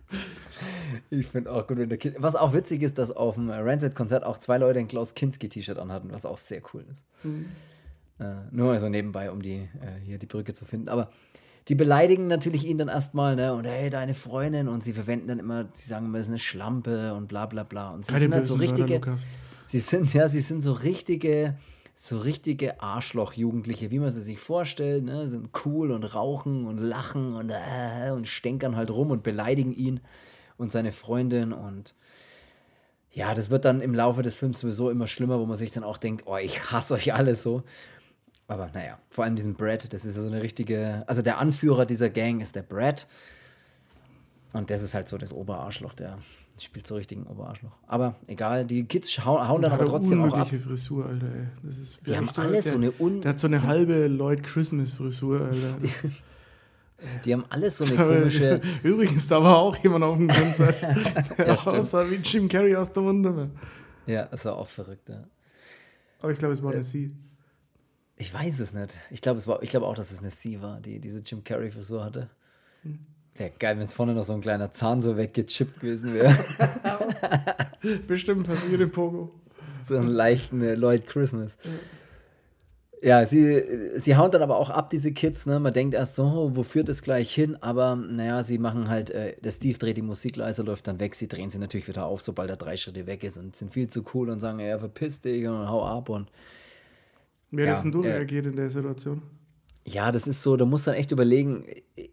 [1.10, 4.24] Ich finde auch gut, wenn der kind Was auch witzig ist, dass auf dem Rancid-Konzert
[4.24, 7.04] auch zwei Leute ein Klaus Kinski-T-Shirt anhatten, was auch sehr cool ist.
[7.24, 7.46] Mhm.
[8.20, 10.88] Äh, nur also nebenbei, um die, äh, hier die Brücke zu finden.
[10.88, 11.10] Aber
[11.68, 13.52] die beleidigen natürlich ihn dann erstmal, ne?
[13.54, 14.68] Und hey, deine Freundin.
[14.68, 17.64] Und sie verwenden dann immer, sie sagen immer, es ist eine Schlampe und bla bla
[17.64, 17.90] bla.
[17.90, 18.94] Und sie Keine sind halt so richtige.
[18.94, 19.16] Wörter,
[19.64, 21.56] sie sind, ja, sie sind so richtige,
[21.92, 25.26] so richtige Arschloch-Jugendliche, wie man sie sich vorstellt, ne?
[25.26, 30.00] Sind cool und rauchen und lachen und, äh, und stänkern halt rum und beleidigen ihn
[30.60, 31.94] und seine Freundin und
[33.12, 35.82] ja, das wird dann im Laufe des Films sowieso immer schlimmer, wo man sich dann
[35.82, 37.64] auch denkt, oh, ich hasse euch alle so.
[38.46, 41.86] Aber naja, vor allem diesen Brad, das ist ja so eine richtige, also der Anführer
[41.86, 43.08] dieser Gang ist der Brad.
[44.52, 46.18] Und das ist halt so das Oberarschloch, der
[46.58, 47.72] spielt so richtigen Oberarschloch.
[47.86, 50.48] Aber egal, die Kids hauen, hauen dann aber trotzdem auch ab.
[50.48, 51.46] Frisur, Alter, ey.
[51.62, 54.42] Das ist die haben alles der, so eine un Der hat so eine halbe Lloyd
[54.42, 55.76] Christmas Frisur, Alter.
[57.24, 58.60] Die haben alles so eine komische.
[58.82, 60.82] Übrigens, da war auch jemand auf dem Konzert,
[61.38, 63.52] der ja, aussah wie Jim Carrey aus der Wundermann.
[64.06, 65.24] Ja, das war auch verrückt, ja.
[66.20, 67.14] Aber ich glaube, es war eine Sie.
[68.16, 68.98] Ich weiß es nicht.
[69.10, 72.28] Ich glaube glaub auch, dass es eine Sie war, die diese Jim Carrey-Frisur hatte.
[72.82, 72.98] Hm.
[73.34, 76.34] Wäre geil, wenn es vorne noch so ein kleiner Zahn so weggechippt gewesen wäre.
[78.06, 79.32] Bestimmt passiert im Pogo.
[79.86, 81.56] So einen leichten äh, Lloyd Christmas.
[81.64, 81.70] Ja.
[83.02, 85.46] Ja, sie, sie hauen dann aber auch ab, diese Kids.
[85.46, 85.58] Ne?
[85.58, 87.56] Man denkt erst so, wo führt das gleich hin?
[87.62, 91.14] Aber naja, sie machen halt, äh, der Steve dreht die Musik leiser, läuft dann weg.
[91.14, 93.88] Sie drehen sie natürlich wieder auf, sobald er drei Schritte weg ist und sind viel
[93.88, 96.10] zu cool und sagen, ja, verpiss dich und hau ab.
[96.10, 96.30] Und,
[97.50, 99.22] Wie ja, hättest du äh, reagiert in der Situation?
[99.84, 101.64] Ja, das ist so, da muss dann echt überlegen,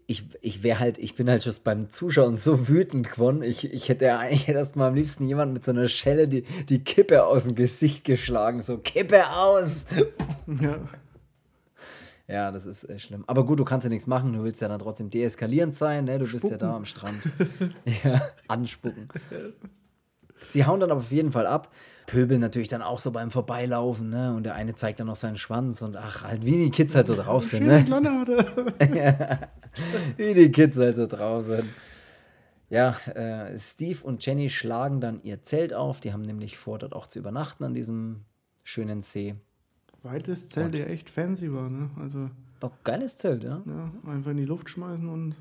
[0.06, 3.42] ich, ich wäre halt, ich bin halt schon beim Zuschauen so wütend geworden.
[3.42, 6.82] Ich, ich hätte eigentlich erst mal am liebsten jemand mit so einer Schelle die, die
[6.82, 8.62] Kippe aus dem Gesicht geschlagen.
[8.62, 9.84] So, Kippe aus!
[10.60, 10.80] Ja.
[12.26, 13.24] Ja, das ist äh, schlimm.
[13.26, 14.34] Aber gut, du kannst ja nichts machen.
[14.34, 16.04] Du willst ja dann trotzdem deeskalierend sein.
[16.04, 16.18] Ne?
[16.18, 16.40] Du Spucken.
[16.42, 17.22] bist ja da am Strand.
[18.04, 19.08] ja, anspucken.
[20.48, 21.72] Sie hauen dann aber auf jeden Fall ab.
[22.08, 24.34] Pöbeln natürlich dann auch so beim Vorbeilaufen, ne?
[24.34, 27.06] Und der eine zeigt dann noch seinen Schwanz und ach, halt, wie die Kids halt
[27.06, 27.84] so drauf sind, ne?
[28.94, 29.38] ja,
[30.16, 31.68] wie die Kids halt so drauf sind.
[32.70, 36.00] Ja, äh, Steve und Jenny schlagen dann ihr Zelt auf.
[36.00, 38.24] Die haben nämlich vor, dort auch zu übernachten an diesem
[38.64, 39.34] schönen See.
[40.02, 41.90] Weites Zelt, der echt fancy war, ne?
[42.00, 42.30] Also.
[42.60, 43.62] Doch geiles Zelt, ja.
[43.66, 45.34] Ja, einfach in die Luft schmeißen und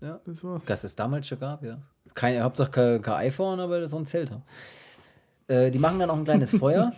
[0.00, 0.20] ja.
[0.24, 0.62] das war's.
[0.64, 1.82] Das es damals schon gab, ja.
[2.14, 4.42] Kein, Hauptsache kein, kein iPhone, aber so ein Zelt haben.
[5.48, 6.92] Äh, die machen dann auch ein kleines Feuer.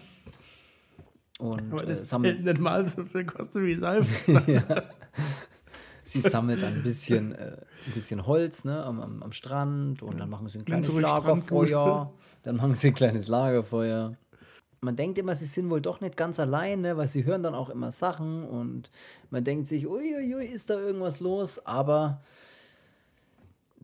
[1.39, 4.43] Und, aber das äh, Zelt nicht mal so viel kostet wie iPhone.
[4.47, 4.83] ja.
[6.05, 10.21] Sie sammelt dann ein bisschen, äh, ein bisschen Holz ne, am, am, am Strand und
[10.21, 12.13] dann machen sie ein kleines Lagerfeuer.
[12.43, 14.17] Dann machen sie ein kleines Lagerfeuer
[14.81, 17.69] man denkt immer, sie sind wohl doch nicht ganz alleine, weil sie hören dann auch
[17.69, 18.91] immer Sachen und
[19.31, 21.65] man denkt sich, uiuiui, ist da irgendwas los?
[21.67, 22.23] Aber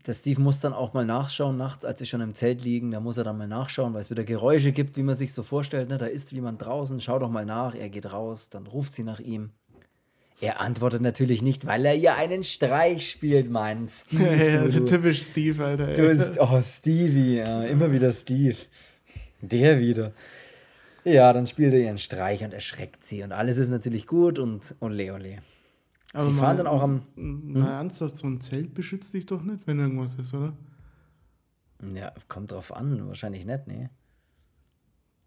[0.07, 2.99] der Steve muss dann auch mal nachschauen, nachts, als sie schon im Zelt liegen, da
[2.99, 5.89] muss er dann mal nachschauen, weil es wieder Geräusche gibt, wie man sich so vorstellt,
[5.89, 5.97] ne?
[5.97, 9.19] da ist jemand draußen, schau doch mal nach, er geht raus, dann ruft sie nach
[9.19, 9.51] ihm.
[10.39, 13.87] Er antwortet natürlich nicht, weil er ja einen Streich spielt, Mann.
[13.87, 14.69] Steve.
[14.71, 14.85] Du, du.
[14.85, 15.93] typisch Steve, Alter.
[15.93, 18.55] Du bist, oh, Stevie, ja, immer wieder Steve.
[19.41, 20.13] Der wieder.
[21.03, 24.75] Ja, dann spielt er ihren Streich und erschreckt sie und alles ist natürlich gut und
[24.79, 25.37] ole ole.
[26.17, 27.01] Aber sie mal- fahren dann auch am.
[27.15, 30.53] Mal ernsthaft, so ein Zelt beschützt dich doch nicht, wenn irgendwas ist, oder?
[31.93, 33.89] Ja, kommt drauf an, wahrscheinlich nicht, nee.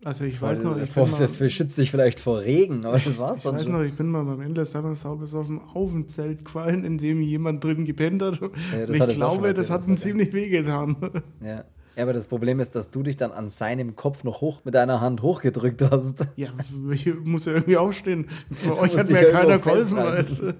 [0.02, 2.98] Also ich weiß noch, ich vor, bin mal, das beschützt dich vielleicht vor Regen, aber
[2.98, 3.72] das war's ich dann weiß schon.
[3.72, 6.96] noch, ich bin mal beim Endless Summer Saubers auf dem, auf dem Zelt gefallen, in
[6.96, 8.40] dem jemand drin gepennt hat.
[8.40, 8.48] Ja,
[8.88, 10.02] ich glaube, das erzählt, hat das ihm hat er.
[10.02, 10.96] ziemlich wehgetan.
[11.44, 11.64] Ja.
[11.96, 14.74] ja, aber das Problem ist, dass du dich dann an seinem Kopf noch hoch mit
[14.74, 16.26] deiner Hand hochgedrückt hast.
[16.34, 16.48] Ja,
[16.90, 18.26] ich muss ja irgendwie aufstehen.
[18.50, 20.54] Für euch hat mir ja keiner geholfen.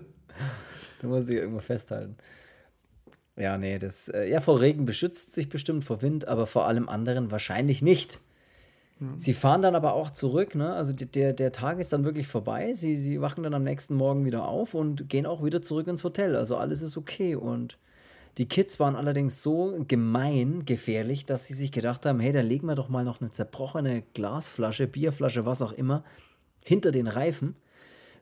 [1.00, 2.16] Du musst dich irgendwo festhalten.
[3.36, 6.88] Ja, nee, das, äh, ja, vor Regen beschützt sich bestimmt, vor Wind, aber vor allem
[6.88, 8.20] anderen wahrscheinlich nicht.
[9.16, 10.74] Sie fahren dann aber auch zurück, ne?
[10.74, 12.74] Also der, der Tag ist dann wirklich vorbei.
[12.74, 16.04] Sie, sie wachen dann am nächsten Morgen wieder auf und gehen auch wieder zurück ins
[16.04, 16.36] Hotel.
[16.36, 17.34] Also alles ist okay.
[17.34, 17.78] Und
[18.36, 22.66] die Kids waren allerdings so gemein, gefährlich, dass sie sich gedacht haben: hey, da legen
[22.66, 26.04] wir doch mal noch eine zerbrochene Glasflasche, Bierflasche, was auch immer,
[26.62, 27.56] hinter den Reifen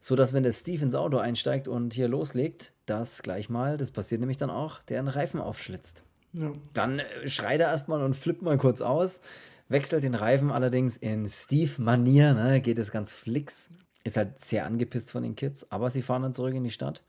[0.00, 3.90] so dass wenn der Steve ins Auto einsteigt und hier loslegt, das gleich mal, das
[3.90, 6.04] passiert nämlich dann auch, der einen Reifen aufschlitzt.
[6.32, 6.52] Ja.
[6.74, 9.20] Dann äh, schreit er erstmal und flippt mal kurz aus,
[9.68, 13.70] wechselt den Reifen allerdings in Steve-Manier, ne, geht es ganz flix.
[14.04, 17.02] Ist halt sehr angepisst von den Kids, aber sie fahren dann zurück in die Stadt.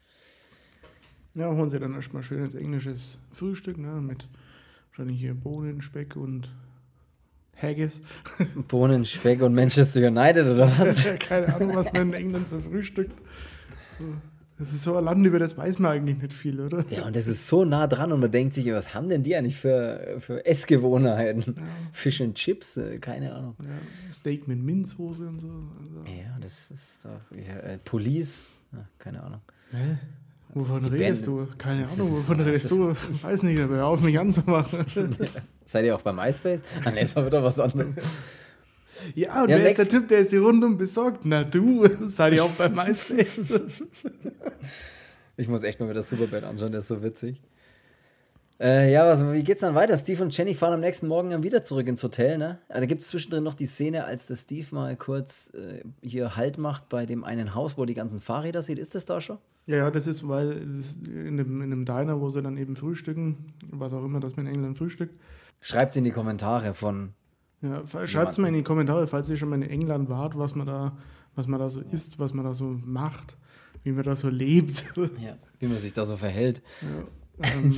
[1.35, 4.01] ja, holen sie dann erstmal schönes englisches Frühstück, ne?
[4.01, 4.27] Mit
[4.89, 6.49] wahrscheinlich hier Bohnen, Speck und
[7.61, 8.01] Haggis.
[8.67, 11.07] Bohnen, Speck und Manchester United oder was?
[11.19, 13.19] Keine Ahnung, was man in England so frühstückt.
[14.57, 16.83] Das ist so ein Land, über das weiß man eigentlich nicht viel, oder?
[16.89, 19.35] Ja, und das ist so nah dran und man denkt sich, was haben denn die
[19.35, 21.55] eigentlich für, für Essgewohnheiten?
[21.93, 23.55] Fish and Chips, äh, keine Ahnung.
[23.65, 23.71] Ja,
[24.13, 25.47] Steak mit Minzsoße und so.
[25.79, 27.37] Also, Ja, das ist doch.
[27.37, 28.43] Ja, äh, Police,
[28.73, 29.41] ja, keine Ahnung.
[30.53, 31.57] Wovon redest Band- du?
[31.57, 32.93] Keine Ahnung, wovon redest du?
[33.21, 34.85] Weiß nicht, aber hör auf mich anzumachen.
[35.65, 36.61] Seid ihr auch bei MySpace?
[36.85, 37.95] Ne, ist mal wieder was anderes.
[39.15, 41.25] ja, und Ja, wer ist der Typ, der ist hier rundum besorgt?
[41.25, 43.45] Na du, seid ihr auch bei MySpace?
[45.37, 47.41] Ich muss echt mal wieder Superbad anschauen, der ist so witzig.
[48.59, 49.97] Äh, ja, was, wie geht's dann weiter?
[49.97, 52.59] Steve und Jenny fahren am nächsten Morgen dann wieder zurück ins Hotel, ne?
[52.67, 56.35] Ah, Da gibt es zwischendrin noch die Szene, als der Steve mal kurz äh, hier
[56.35, 58.79] Halt macht bei dem einen Haus, wo er die ganzen Fahrräder sieht.
[58.79, 59.37] Ist das da schon?
[59.69, 62.75] Ja, ja, das ist, weil das in, dem, in dem Diner, wo sie dann eben
[62.75, 65.13] frühstücken, was auch immer, dass man in England frühstückt,
[65.61, 67.09] Schreibt in die Kommentare von.
[67.61, 70.55] Ja, schreibt es mal in die Kommentare, falls ihr schon mal in England wart, was
[70.55, 70.97] man da,
[71.35, 73.37] was man da so isst, was man da so macht,
[73.83, 74.85] wie man da so lebt.
[75.21, 76.61] Ja, wie man sich da so verhält.
[77.43, 77.75] ähm,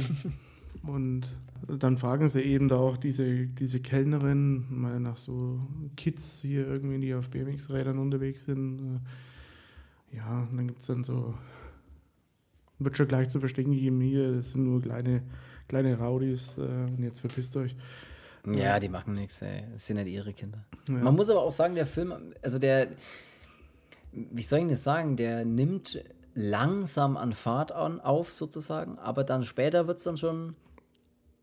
[0.83, 1.23] und
[1.67, 5.59] dann fragen sie eben da auch diese, diese Kellnerin mal nach so
[5.97, 8.79] Kids hier irgendwie, die auf BMX-Rädern unterwegs sind.
[10.11, 11.33] Äh, Ja, und dann gibt es dann so,
[12.83, 15.21] wird schon gleich zu verstehen gegeben, hier, das sind nur kleine,
[15.67, 17.75] kleine Rowdies äh, und jetzt verpisst euch.
[18.45, 19.63] Ja, die machen nichts, ey.
[19.73, 20.65] Das sind nicht ihre Kinder.
[20.87, 20.95] Ja.
[20.95, 22.87] Man muss aber auch sagen, der Film, also der,
[24.11, 29.43] wie soll ich das sagen, der nimmt langsam an Fahrt an, auf sozusagen, aber dann
[29.43, 30.55] später wird es dann schon,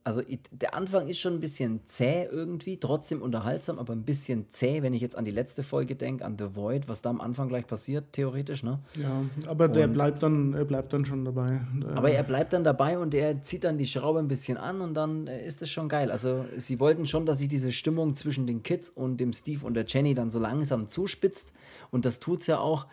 [0.09, 4.81] also der Anfang ist schon ein bisschen zäh irgendwie, trotzdem unterhaltsam, aber ein bisschen zäh,
[4.83, 7.49] wenn ich jetzt an die letzte Folge denke, an The Void, was da am Anfang
[7.49, 8.79] gleich passiert, theoretisch, ne?
[9.01, 11.61] Ja, aber der Und- bleibt dann, er bleibt dann schon dabei.
[11.94, 14.94] Aber er bleibt dann dabei und er zieht dann die Schraube ein bisschen an und
[14.94, 16.11] dann äh, ist es schon geil.
[16.11, 19.75] Also sie wollten schon, dass sich diese Stimmung zwischen den Kids und dem Steve und
[19.75, 21.53] der Jenny dann so langsam zuspitzt
[21.90, 22.87] und das tut's ja auch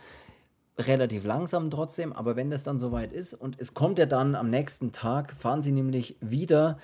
[0.77, 4.49] relativ langsam trotzdem, aber wenn das dann soweit ist und es kommt ja dann am
[4.49, 6.77] nächsten Tag, fahren sie nämlich wieder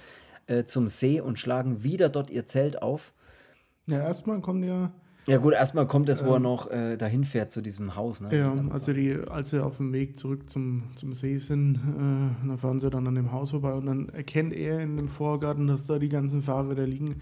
[0.47, 3.13] äh, zum See und schlagen wieder dort ihr Zelt auf.
[3.88, 4.91] Ja, erstmal kommt ja,
[5.27, 8.21] Ja gut, erstmal kommt es, wo er noch äh, dahin fährt zu diesem Haus.
[8.21, 8.36] Ne?
[8.38, 12.47] ja Also- also die, als sie auf dem Weg zurück zum, zum See sind, äh,
[12.47, 15.67] dann fahren sie dann an dem Haus vorbei und dann erkennt er in dem Vorgarten,
[15.67, 17.21] dass da die ganzen Fahrräder liegen.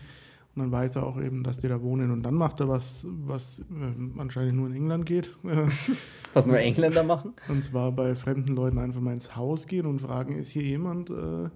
[0.60, 2.12] Und dann weiß er auch eben, dass die da wohnen.
[2.12, 5.30] Und dann macht er was, was äh, anscheinend nur in England geht.
[6.34, 7.34] Was nur Engländer machen.
[7.48, 11.10] und zwar bei fremden Leuten einfach mal ins Haus gehen und fragen, ist hier jemand?
[11.10, 11.50] Äh,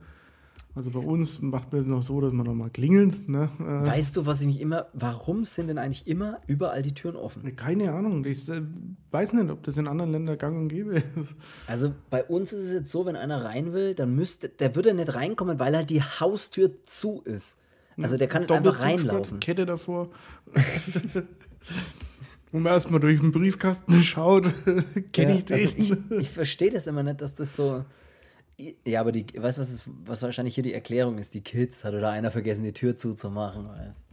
[0.76, 3.30] also bei uns macht man es noch so, dass man noch mal klingelt.
[3.30, 3.48] Ne?
[3.60, 7.16] Äh, Weißt du, was ich mich immer, warum sind denn eigentlich immer überall die Türen
[7.16, 7.56] offen?
[7.56, 8.26] Keine Ahnung.
[8.26, 8.64] Ich äh,
[9.12, 11.36] weiß nicht, ob das in anderen Ländern gang und gäbe ist.
[11.68, 14.96] Also bei uns ist es jetzt so, wenn einer rein will, dann müsste, der würde
[14.96, 17.60] nicht reinkommen, weil halt die Haustür zu ist.
[18.02, 19.40] Also der kann einfach reinlaufen.
[19.40, 20.10] Kette davor.
[22.54, 24.46] Und man erstmal durch den Briefkasten schaut,
[25.12, 25.68] kenne ich Ja, den.
[25.68, 27.84] also ich, ich verstehe das immer nicht, dass das so.
[28.86, 31.34] Ja, aber die, weißt du, was, ist, was wahrscheinlich hier die Erklärung ist?
[31.34, 33.68] Die Kids hat oder einer vergessen, die Tür zuzumachen.
[33.68, 34.06] Weißt.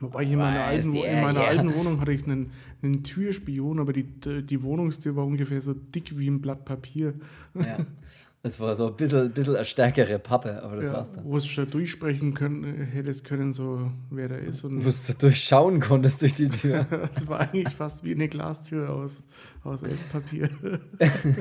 [0.00, 1.48] Wobei ich in meiner, alten, in meiner yeah.
[1.48, 6.16] alten Wohnung hatte ich einen, einen Türspion, aber die, die Wohnungstür war ungefähr so dick
[6.18, 7.14] wie ein Blatt Papier.
[7.54, 7.78] Ja.
[8.42, 11.24] Es war so ein bisschen, bisschen eine stärkere Pappe, aber das ja, war's dann.
[11.24, 14.62] Wo du schon durchsprechen können, hättest können, so wer da ist.
[14.62, 16.86] Und wo du durchschauen konntest durch die Tür.
[17.14, 19.22] das war eigentlich fast wie eine Glastür aus,
[19.64, 20.50] aus Esspapier.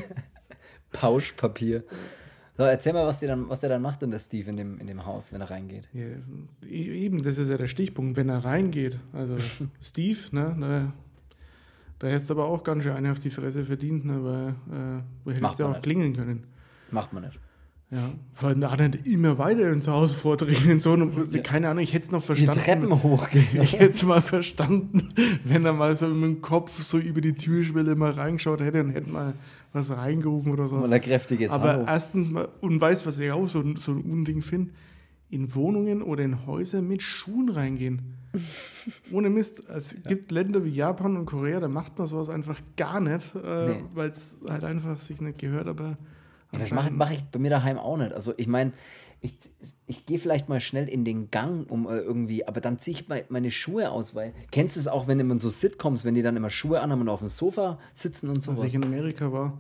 [0.91, 1.83] Pauschpapier.
[2.57, 4.79] So, erzähl mal, was der dann, was der dann macht, denn der Steve in dem,
[4.79, 5.87] in dem Haus, wenn er reingeht.
[5.93, 6.05] Ja,
[6.67, 8.97] e-, eben, das ist ja der Stichpunkt, wenn er reingeht.
[9.13, 9.37] Also
[9.81, 10.93] Steve, ne, da,
[11.99, 15.03] da hättest du aber auch ganz schön eine auf die Fresse verdient, ne, weil äh,
[15.25, 15.83] du hättest ja auch nicht.
[15.83, 16.47] klingeln können.
[16.91, 17.39] Macht man nicht.
[17.89, 20.81] Ja, vor allem da dann immer weiter ins Haus vordringen.
[20.81, 21.41] So, ja.
[21.41, 22.59] Keine Ahnung, ich hätte es noch verstanden.
[22.59, 23.47] Die Treppen hochgehen.
[23.63, 25.13] Ich hätte es mal verstanden,
[25.45, 28.89] wenn er mal so mit dem Kopf so über die Türschwelle mal reingeschaut hätte und
[28.89, 29.35] hätte mal
[29.71, 30.75] was reingerufen oder so.
[30.75, 31.85] Mal ein kräftiges Aber Hallo.
[31.87, 34.71] erstens mal, und weißt was ich auch so, so ein Unding finde,
[35.29, 38.15] in Wohnungen oder in Häuser mit Schuhen reingehen.
[39.11, 39.63] Ohne Mist.
[39.69, 39.99] Es ja.
[40.07, 43.83] gibt Länder wie Japan und Korea, da macht man sowas einfach gar nicht, äh, nee.
[43.93, 45.97] weil es halt einfach sich nicht gehört, aber
[46.51, 48.13] ja, das mache mach ich bei mir daheim auch nicht.
[48.13, 48.71] Also ich meine,
[49.21, 49.35] ich,
[49.87, 53.07] ich gehe vielleicht mal schnell in den Gang, um äh, irgendwie, aber dann ziehe ich
[53.29, 56.37] meine Schuhe aus, weil kennst du es auch, wenn immer so Sitcoms, wenn die dann
[56.37, 58.51] immer Schuhe anhaben und auf dem Sofa sitzen und so.
[58.51, 59.57] Als ich in Amerika war.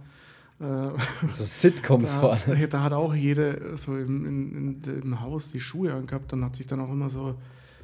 [0.59, 0.89] Äh,
[1.29, 2.69] so Sitcoms da, vor allem.
[2.69, 6.55] Da hat auch jede so im, in, in, im Haus die Schuhe angehabt, dann hat
[6.55, 7.35] sich dann auch immer so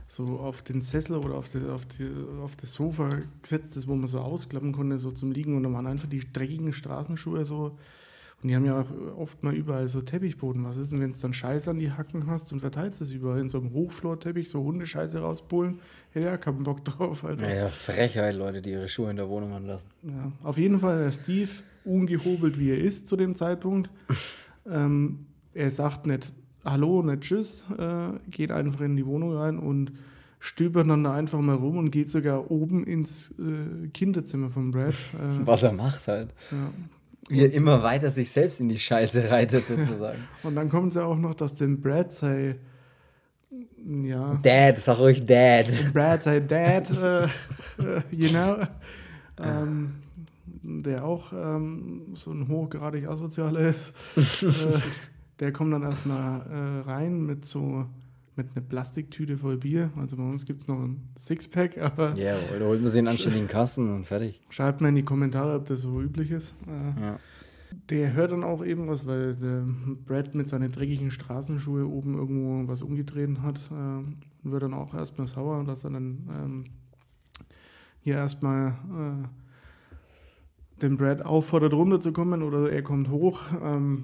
[0.10, 2.08] so auf den Sessel oder auf, die, auf, die,
[2.44, 5.58] auf das Sofa gesetzt, das, wo man so ausklappen konnte, so zum Liegen.
[5.58, 7.80] Und dann waren einfach die dreckigen Straßenschuhe so
[8.44, 10.66] und die haben ja auch oft mal überall so Teppichboden.
[10.66, 13.40] Was ist denn, wenn du dann Scheiße an die Hacken hast und verteilst es überall
[13.40, 15.80] in so einem Hochflorteppich, so Hundescheiße rauspulen?
[16.12, 17.24] Hätte ja keinen Bock drauf.
[17.24, 17.48] Alter.
[17.48, 19.90] Ja, ja, Frechheit, Leute, die ihre Schuhe in der Wohnung anlassen.
[20.04, 21.50] Ja, auf jeden Fall der Steve,
[21.86, 23.90] ungehobelt wie er ist zu dem Zeitpunkt.
[24.70, 26.34] ähm, er sagt nicht
[26.66, 29.94] Hallo, nicht Tschüss, äh, geht einfach in die Wohnung rein und
[30.40, 34.94] stöbert dann da einfach mal rum und geht sogar oben ins äh, Kinderzimmer von Brad.
[35.14, 36.34] Äh, Was er macht halt.
[36.52, 36.74] Ja,
[37.30, 40.28] wie er immer weiter sich selbst in die Scheiße reitet, sozusagen.
[40.44, 42.56] Und dann kommt es ja auch noch, dass dem Brad sei.
[43.86, 44.40] Ja.
[44.42, 45.68] Dad, sag ruhig Dad.
[45.94, 47.30] Brad sei Dad, äh, äh,
[48.12, 48.58] you know.
[49.42, 49.96] Ähm,
[50.64, 53.94] der auch ähm, so ein hochgradig asozialer ist.
[54.44, 54.80] äh,
[55.40, 56.42] der kommt dann erstmal
[56.86, 57.86] äh, rein mit so
[58.36, 59.92] mit einer Plastiktüte voll Bier.
[59.98, 62.18] Also bei uns gibt es noch ein Sixpack, aber.
[62.18, 64.42] Ja, yeah, oder holt man sich einen anständigen Kasten und fertig.
[64.50, 66.56] Schreibt mal in die Kommentare, ob das so üblich ist.
[66.68, 67.20] Äh, ja.
[67.90, 69.66] Der hört dann auch eben was, weil der
[70.06, 73.60] Brad mit seinen dreckigen Straßenschuhe oben irgendwo was umgedreht hat.
[73.72, 76.64] Äh, wird dann auch erstmal sauer, dass er dann ähm,
[78.02, 83.42] hier erstmal äh, den Brad auffordert, runterzukommen oder er kommt hoch.
[83.62, 84.04] Ähm,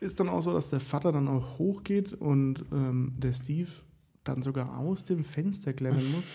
[0.00, 3.68] ist dann auch so, dass der Vater dann auch hochgeht und ähm, der Steve
[4.24, 6.28] dann sogar aus dem Fenster klemmen muss.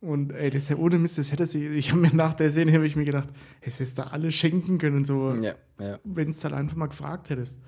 [0.00, 2.52] Und ey, das ist ja ohne Mist, das hätte sie, ich habe mir nach der
[2.52, 5.98] Szene habe ich mir gedacht, es ist da alles schenken können, so, ja, ja.
[6.04, 7.58] wenn es dann einfach mal gefragt hättest.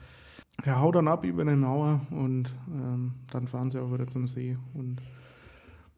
[0.62, 4.28] Er haut dann ab über eine Mauer und ähm, dann fahren sie auch wieder zum
[4.28, 4.56] See.
[4.74, 5.00] Und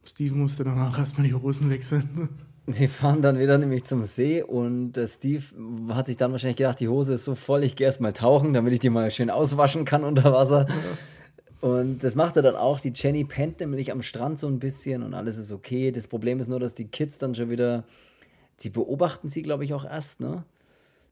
[0.04, 2.30] Steve musste dann auch erstmal die Hosen wechseln.
[2.66, 5.42] Sie fahren dann wieder nämlich zum See und äh, Steve
[5.88, 8.72] hat sich dann wahrscheinlich gedacht, die Hose ist so voll, ich gehe erstmal tauchen, damit
[8.72, 10.66] ich die mal schön auswaschen kann unter Wasser.
[11.62, 12.80] Und das macht er dann auch.
[12.80, 15.92] Die Jenny pennt nämlich am Strand so ein bisschen und alles ist okay.
[15.92, 17.84] Das Problem ist nur, dass die Kids dann schon wieder,
[18.56, 20.42] sie beobachten sie, glaube ich, auch erst, ne?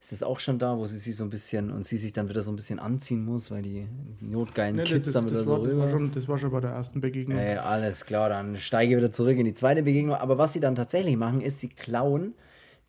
[0.00, 2.28] Ist es auch schon da, wo sie sich so ein bisschen und sie sich dann
[2.30, 3.86] wieder so ein bisschen anziehen muss, weil die
[4.20, 5.72] notgeilen ja, Kids das, dann wieder das so war, rüber.
[5.72, 7.38] Das war, schon, das war schon bei der ersten Begegnung.
[7.38, 10.16] Ey, alles klar, dann steige ich wieder zurück in die zweite Begegnung.
[10.16, 12.34] Aber was sie dann tatsächlich machen, ist, sie klauen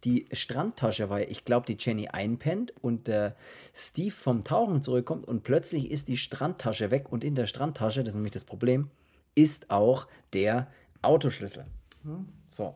[0.06, 3.36] die Strandtasche, weil ich glaube, die Jenny einpennt und der
[3.74, 8.13] Steve vom Tauchen zurückkommt und plötzlich ist die Strandtasche weg und in der Strandtasche, das
[8.13, 8.89] ist nämlich das Problem,
[9.36, 10.67] ist auch der
[11.02, 11.65] Autoschlüssel.
[12.47, 12.76] So.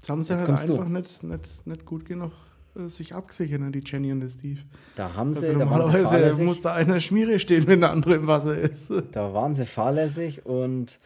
[0.00, 2.32] Das haben sie Jetzt halt einfach nicht, nicht, nicht gut genug
[2.74, 4.60] sich abgesichert, ne, die Jenny und der Steve.
[4.94, 8.14] Da haben sie, also da normalerweise sie muss da einer Schmiere stehen, wenn der andere
[8.14, 8.90] im Wasser ist.
[9.12, 11.00] Da waren sie fahrlässig und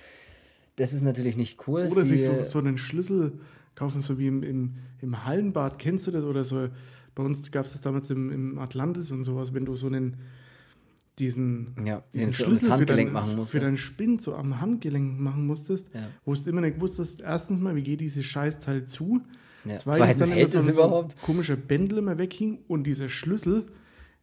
[0.76, 1.88] das ist natürlich nicht cool.
[1.90, 3.32] Oder sie sich so, so einen Schlüssel
[3.74, 6.24] kaufen, so wie im, im, im Hallenbad, kennst du das?
[6.24, 6.68] Oder so,
[7.14, 10.16] bei uns gab es das damals im, im Atlantis und sowas, wenn du so einen
[11.18, 16.08] diesen, ja, diesen Schlüssel für, dein, für deinen Spind so am Handgelenk machen musstest, ja.
[16.24, 19.22] wo du immer nicht wusstest, erstens mal, wie geht dieses Scheißteil zu
[19.64, 19.78] ja.
[19.78, 21.16] Zweitens, Zweitens hält es überhaupt.
[21.18, 23.64] So komischer Bändel immer weghing und dieser Schlüssel,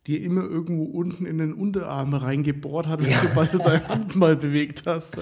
[0.08, 3.20] dir immer irgendwo unten in den Unterarm reingebohrt hat, ja.
[3.20, 5.16] sobald du deine Hand mal bewegt hast.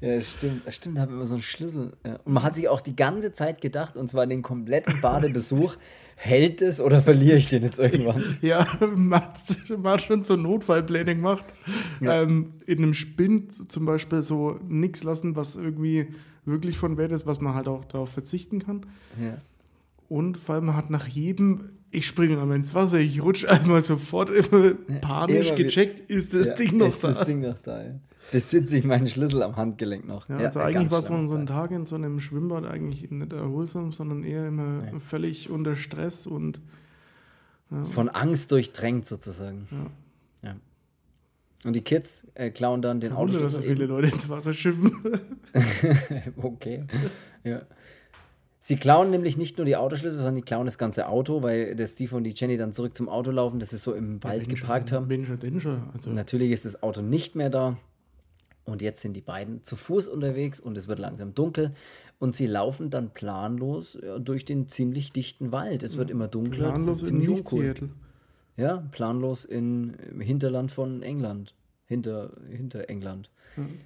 [0.00, 0.62] Ja, stimmt.
[0.70, 1.92] Stimmt, da haben wir immer so einen Schlüssel.
[2.24, 5.76] Und man hat sich auch die ganze Zeit gedacht, und zwar den kompletten Badebesuch,
[6.16, 8.22] hält es oder verliere ich den jetzt irgendwann?
[8.42, 8.66] Ja,
[8.96, 9.38] man hat,
[9.78, 11.44] man schon so Notfallpläne gemacht.
[12.00, 12.22] Ja.
[12.22, 16.08] Ähm, in einem Spind zum Beispiel so nichts lassen, was irgendwie
[16.44, 18.86] wirklich von Wert ist, was man halt auch darauf verzichten kann.
[19.18, 19.38] Ja.
[20.08, 24.30] Und vor allem hat nach jedem ich springe einmal ins Wasser, ich rutsche einmal sofort
[24.30, 27.08] immer panisch immer gecheckt, ist das ja, Ding noch ist da?
[27.08, 27.94] Ist das Ding noch da, ja.
[28.32, 30.28] Besitze ich meinen Schlüssel am Handgelenk noch.
[30.30, 33.92] Ja, also eigentlich war so, so ein Tag in so einem Schwimmbad eigentlich nicht erholsam,
[33.92, 35.00] sondern eher immer Nein.
[35.00, 36.58] völlig unter Stress und
[37.82, 39.68] von Angst durchdrängt sozusagen.
[40.42, 40.56] Ja.
[41.64, 43.38] Und die Kids äh, klauen dann den Auto.
[43.38, 44.92] dass so viele Leute ins Wasser schiffen.
[46.36, 46.84] okay.
[47.42, 47.62] Ja.
[48.66, 51.86] Sie klauen nämlich nicht nur die Autoschlüssel, sondern die klauen das ganze Auto, weil der
[51.86, 54.54] Steve und die Jenny dann zurück zum Auto laufen, das sie so im Wald ja,
[54.54, 55.06] geparkt haben.
[55.06, 55.90] Danger, Danger.
[55.92, 56.08] Also.
[56.08, 57.76] Natürlich ist das Auto nicht mehr da.
[58.64, 61.74] Und jetzt sind die beiden zu Fuß unterwegs und es wird langsam dunkel.
[62.18, 65.82] Und sie laufen dann planlos durch den ziemlich dichten Wald.
[65.82, 66.68] Es wird immer dunkler.
[66.68, 67.74] Planlos das ist ziemlich in uncool.
[68.56, 71.54] Ja, planlos in, im Hinterland von England.
[71.84, 73.28] Hinter, hinter England.
[73.56, 73.76] Mhm.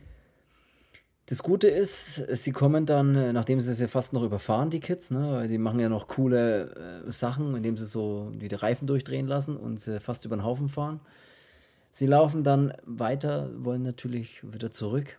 [1.28, 5.10] Das Gute ist, sie kommen dann, äh, nachdem sie sie fast noch überfahren, die Kids,
[5.10, 9.26] ne, weil die machen ja noch coole äh, Sachen, indem sie so die Reifen durchdrehen
[9.26, 11.00] lassen und sie fast über den Haufen fahren.
[11.90, 15.18] Sie laufen dann weiter, wollen natürlich wieder zurück,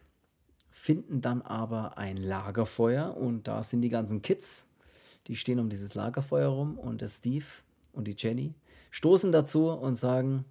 [0.72, 4.68] finden dann aber ein Lagerfeuer und da sind die ganzen Kids,
[5.28, 7.46] die stehen um dieses Lagerfeuer rum und der Steve
[7.94, 8.56] und die Jenny
[8.90, 10.46] stoßen dazu und sagen,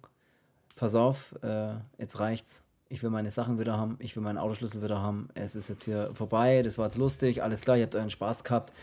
[0.77, 4.83] pass auf, äh, jetzt reicht's, ich will meine Sachen wieder haben, ich will meinen Autoschlüssel
[4.83, 7.95] wieder haben, es ist jetzt hier vorbei, das war jetzt lustig, alles klar, ihr habt
[7.95, 8.73] euren Spaß gehabt,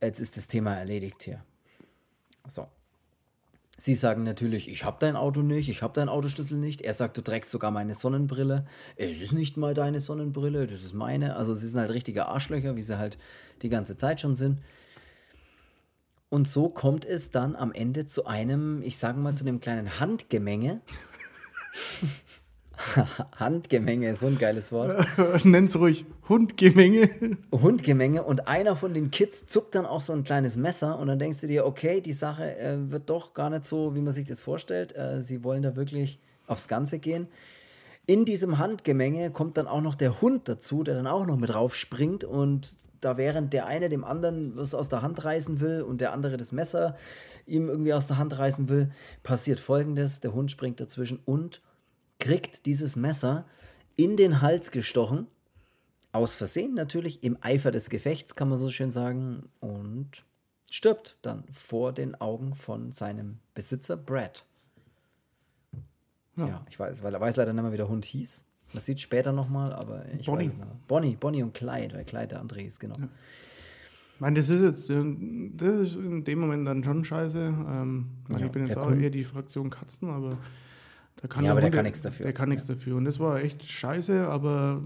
[0.00, 1.42] jetzt ist das Thema erledigt hier.
[2.46, 2.68] So.
[3.76, 6.82] Sie sagen natürlich, ich habe dein Auto nicht, ich habe deinen Autoschlüssel nicht.
[6.82, 8.66] Er sagt, du trägst sogar meine Sonnenbrille.
[8.96, 11.34] Es ist nicht mal deine Sonnenbrille, das ist meine.
[11.34, 13.16] Also sie sind halt richtige Arschlöcher, wie sie halt
[13.62, 14.60] die ganze Zeit schon sind.
[16.28, 19.98] Und so kommt es dann am Ende zu einem, ich sage mal, zu einem kleinen
[19.98, 20.82] Handgemenge.
[23.36, 25.06] Handgemenge, so ein geiles Wort.
[25.44, 27.36] Nenn's ruhig Hundgemenge.
[27.52, 31.18] Hundgemenge und einer von den Kids zuckt dann auch so ein kleines Messer und dann
[31.18, 34.26] denkst du dir, okay, die Sache äh, wird doch gar nicht so, wie man sich
[34.26, 34.96] das vorstellt.
[34.96, 37.28] Äh, sie wollen da wirklich aufs Ganze gehen.
[38.06, 41.54] In diesem Handgemenge kommt dann auch noch der Hund dazu, der dann auch noch mit
[41.54, 46.00] raufspringt und da während der eine dem anderen was aus der Hand reißen will und
[46.00, 46.96] der andere das Messer
[47.46, 48.90] ihm irgendwie aus der Hand reißen will,
[49.22, 51.60] passiert folgendes: Der Hund springt dazwischen und
[52.20, 53.46] kriegt dieses Messer
[53.96, 55.26] in den Hals gestochen.
[56.12, 59.48] Aus Versehen natürlich, im Eifer des Gefechts kann man so schön sagen.
[59.60, 60.24] Und
[60.70, 64.44] stirbt dann vor den Augen von seinem Besitzer Brad.
[66.36, 68.46] Ja, ja ich weiß, weil er weiß leider nicht mehr, wie der Hund hieß.
[68.72, 70.46] Man sieht später nochmal, aber ich Bonnie.
[70.46, 70.74] weiß noch.
[70.86, 72.96] Bonnie, Bonnie und Clyde, weil Clyde der andere ist, genau.
[72.98, 73.08] Ja.
[74.14, 75.02] Ich meine, das ist jetzt, äh,
[75.56, 77.38] das ist in dem Moment dann schon scheiße.
[77.38, 80.38] Ähm, ja, ich bin jetzt auch eher die Fraktion Katzen, aber
[81.22, 82.24] da kann ja, aber der kann nichts dafür.
[82.24, 82.74] Der kann nichts ja.
[82.74, 82.96] dafür.
[82.96, 84.82] Und das war echt scheiße, aber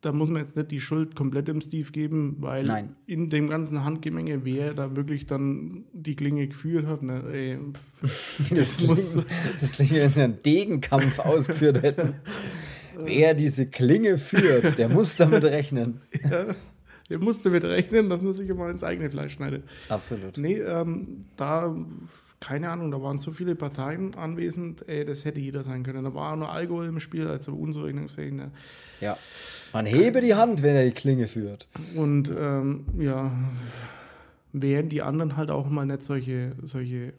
[0.00, 2.96] da muss man jetzt nicht die Schuld komplett dem Steve geben, weil Nein.
[3.06, 7.58] in dem ganzen Handgemenge, wer da wirklich dann die Klinge geführt hat, ne, ey,
[8.02, 9.16] das, das, muss.
[9.60, 12.14] Das klingt, wenn sie einen Degenkampf ausgeführt hätten.
[12.96, 16.00] wer diese Klinge führt, der muss damit rechnen.
[16.30, 16.46] Ja,
[17.10, 19.64] der muss damit rechnen, dass man sich immer ins eigene Fleisch schneidet.
[19.90, 20.38] Absolut.
[20.38, 21.76] Nee, ähm, da
[22.44, 26.04] keine Ahnung, da waren so viele Parteien anwesend, ey, das hätte jeder sein können.
[26.04, 28.34] Da war auch nur Alkohol im Spiel, also unzurechnungsfähig.
[28.34, 28.50] Ne?
[29.00, 29.16] Ja.
[29.72, 31.66] Man hebe die Hand, wenn er die Klinge führt.
[31.94, 33.32] Und ähm, ja,
[34.52, 37.14] wären die anderen halt auch mal nicht solche, solche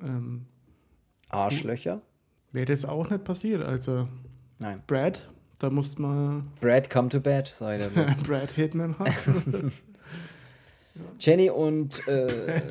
[0.00, 0.46] ähm,
[1.28, 2.00] Arschlöcher?
[2.52, 3.62] Wäre das auch nicht passiert.
[3.62, 4.08] Also
[4.60, 4.82] Nein.
[4.86, 6.48] Brad, da musste man.
[6.62, 7.88] Brad come to bed, sei der
[8.26, 8.96] Brad Hitman.
[11.18, 12.00] Jenny und.
[12.08, 12.58] Äh,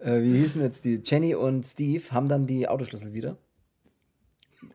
[0.00, 1.00] äh, wie hießen jetzt die?
[1.02, 3.38] Jenny und Steve haben dann die Autoschlüssel wieder.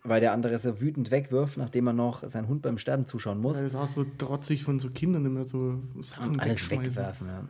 [0.04, 3.58] Weil der andere so wütend wegwirft, nachdem er noch seinen Hund beim Sterben zuschauen muss.
[3.58, 7.28] Ja, das auch so trotzig von so Kindern immer so Sachen und alles wegwerfen.
[7.28, 7.48] Ja.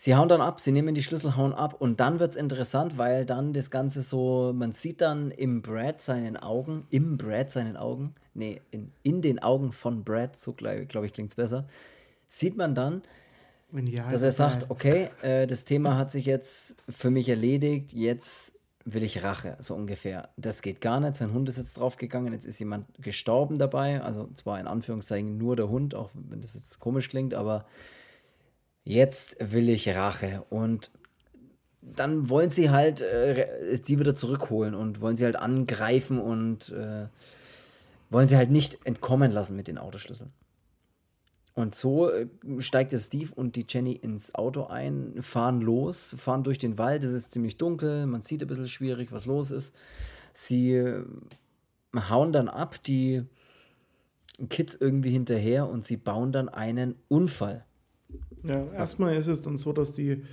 [0.00, 2.98] Sie hauen dann ab, sie nehmen die Schlüssel, hauen ab und dann wird es interessant,
[2.98, 7.76] weil dann das Ganze so, man sieht dann im Brad seinen Augen, im Brad seinen
[7.76, 11.66] Augen, nee, in, in den Augen von Brad, so glaube glaub ich klingt es besser,
[12.28, 13.02] sieht man dann,
[13.72, 18.60] ja, dass er sagt, okay, äh, das Thema hat sich jetzt für mich erledigt, jetzt
[18.84, 20.28] will ich Rache, so ungefähr.
[20.36, 24.28] Das geht gar nicht, sein Hund ist jetzt draufgegangen, jetzt ist jemand gestorben dabei, also
[24.34, 27.66] zwar in Anführungszeichen nur der Hund, auch wenn das jetzt komisch klingt, aber
[28.88, 30.44] jetzt will ich Rache.
[30.48, 30.90] Und
[31.82, 37.06] dann wollen sie halt äh, die wieder zurückholen und wollen sie halt angreifen und äh,
[38.10, 40.32] wollen sie halt nicht entkommen lassen mit den Autoschlüsseln.
[41.54, 42.28] Und so äh,
[42.58, 47.04] steigt der Steve und die Jenny ins Auto ein, fahren los, fahren durch den Wald.
[47.04, 49.74] Es ist ziemlich dunkel, man sieht ein bisschen schwierig, was los ist.
[50.32, 51.04] Sie äh,
[51.94, 53.24] hauen dann ab, die
[54.48, 57.64] Kids irgendwie hinterher und sie bauen dann einen Unfall.
[58.48, 60.24] Ja, erstmal ist es dann so, dass die,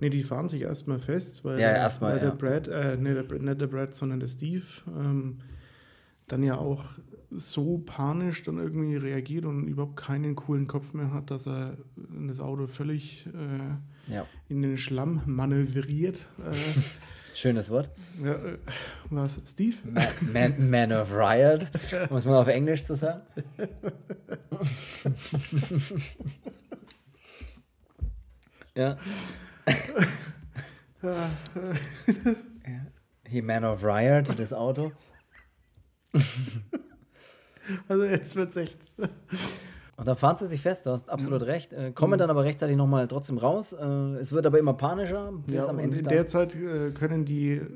[0.00, 2.34] nee, die fahren sich erstmal fest, weil, Ja, erstmal, weil der ja.
[2.34, 5.38] Brad, äh, nee, der, nicht der Brad, sondern der Steve, ähm,
[6.28, 6.84] dann ja auch
[7.34, 11.78] so panisch dann irgendwie reagiert und überhaupt keinen coolen Kopf mehr hat, dass er
[12.28, 16.16] das Auto völlig äh, Ja, in den Schlamm manövriert.
[16.38, 16.54] Äh,
[17.34, 17.90] schönes Wort.
[18.22, 18.58] ja, äh,
[19.08, 19.76] was, Steve?
[19.90, 20.02] Ma-
[20.32, 21.66] Man, Man of Riot,
[22.10, 23.22] muss man auf Englisch zu sagen.
[28.74, 28.96] ja.
[33.26, 34.92] He Man of Riot, das Auto.
[37.88, 38.78] Also jetzt wird's echt.
[39.96, 41.72] Und dann fahren sie sich fest, du hast absolut recht.
[41.72, 43.72] Äh, kommen dann aber rechtzeitig nochmal trotzdem raus.
[43.72, 43.84] Äh,
[44.18, 46.12] es wird aber immer panischer, bis Ja, am und Ende in dann.
[46.14, 47.68] der Zeit äh, können die, äh,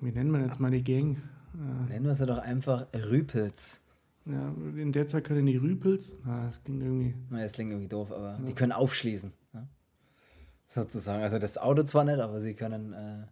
[0.00, 1.16] wie nennen wir jetzt mal die Gang?
[1.54, 3.82] Äh, Nennen wir sie doch einfach Rüpels.
[4.26, 7.88] Ja, in der Zeit können die Rüpels, ah, das klingt irgendwie, Na, das klingt irgendwie
[7.88, 9.32] doof, aber die können aufschließen.
[9.54, 9.68] Ja?
[10.66, 11.22] Sozusagen.
[11.22, 13.26] Also das Auto zwar nicht, aber sie können äh,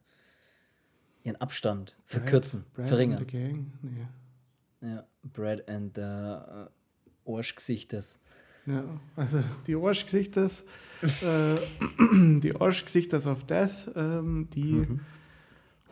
[1.25, 3.19] ihren Abstand verkürzen, Brad verringern.
[3.19, 3.73] and the Gang?
[3.83, 4.89] Nee.
[4.89, 6.69] Ja, Brad and the äh,
[7.27, 8.21] Arschgesichtes.
[8.67, 8.85] Ja,
[9.17, 10.63] also die Arschgesichters,
[11.03, 11.57] äh,
[12.41, 14.87] die Arschgesichters of Death, ähm, die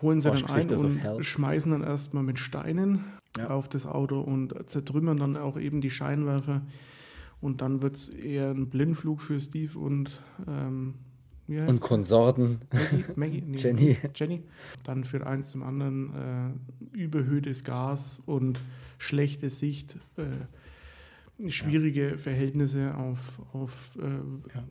[0.00, 3.04] holen sie dann ein und schmeißen dann erstmal mit Steinen
[3.36, 3.48] Ja.
[3.50, 6.62] auf das Auto und zertrümmern dann auch eben die Scheinwerfer.
[7.40, 10.94] Und dann wird es eher ein Blindflug für Steve und ähm,
[11.48, 12.60] Und Konsorten.
[12.70, 13.04] Maggie?
[13.16, 13.42] Maggie?
[13.46, 13.96] Nee, Jenny.
[14.14, 14.42] Jenny.
[14.84, 16.60] Dann führt eins zum anderen
[16.94, 18.60] äh, überhöhtes Gas und
[18.98, 24.02] schlechte Sicht, äh, schwierige Verhältnisse auf, auf äh,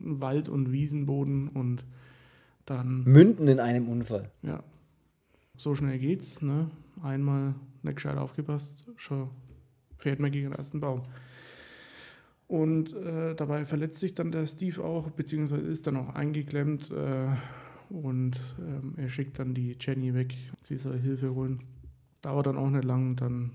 [0.00, 1.84] Wald- und Wiesenboden und
[2.64, 4.30] dann, Münden in einem Unfall.
[4.42, 4.62] ja,
[5.56, 6.40] so schnell geht's.
[6.42, 6.70] Ne?
[7.02, 7.54] Einmal
[7.84, 9.30] nicht gescheit aufgepasst, schon
[9.98, 11.02] fährt man gegen den ersten Baum.
[12.48, 16.90] Und äh, dabei verletzt sich dann der Steve auch, beziehungsweise ist dann auch eingeklemmt.
[16.90, 17.28] Äh,
[17.88, 20.36] und ähm, er schickt dann die Jenny weg.
[20.62, 21.62] Sie soll Hilfe holen.
[22.20, 23.16] Dauert dann auch nicht lang.
[23.16, 23.52] Dann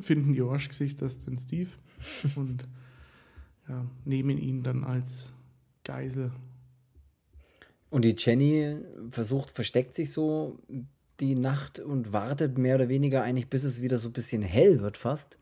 [0.00, 1.70] finden die Arschgesichter den Steve
[2.36, 2.66] und
[3.68, 5.30] ja, nehmen ihn dann als
[5.84, 6.32] Geisel.
[7.90, 8.76] Und die Jenny
[9.10, 10.58] versucht, versteckt sich so
[11.20, 14.80] die Nacht und wartet mehr oder weniger eigentlich, bis es wieder so ein bisschen hell
[14.80, 15.38] wird fast.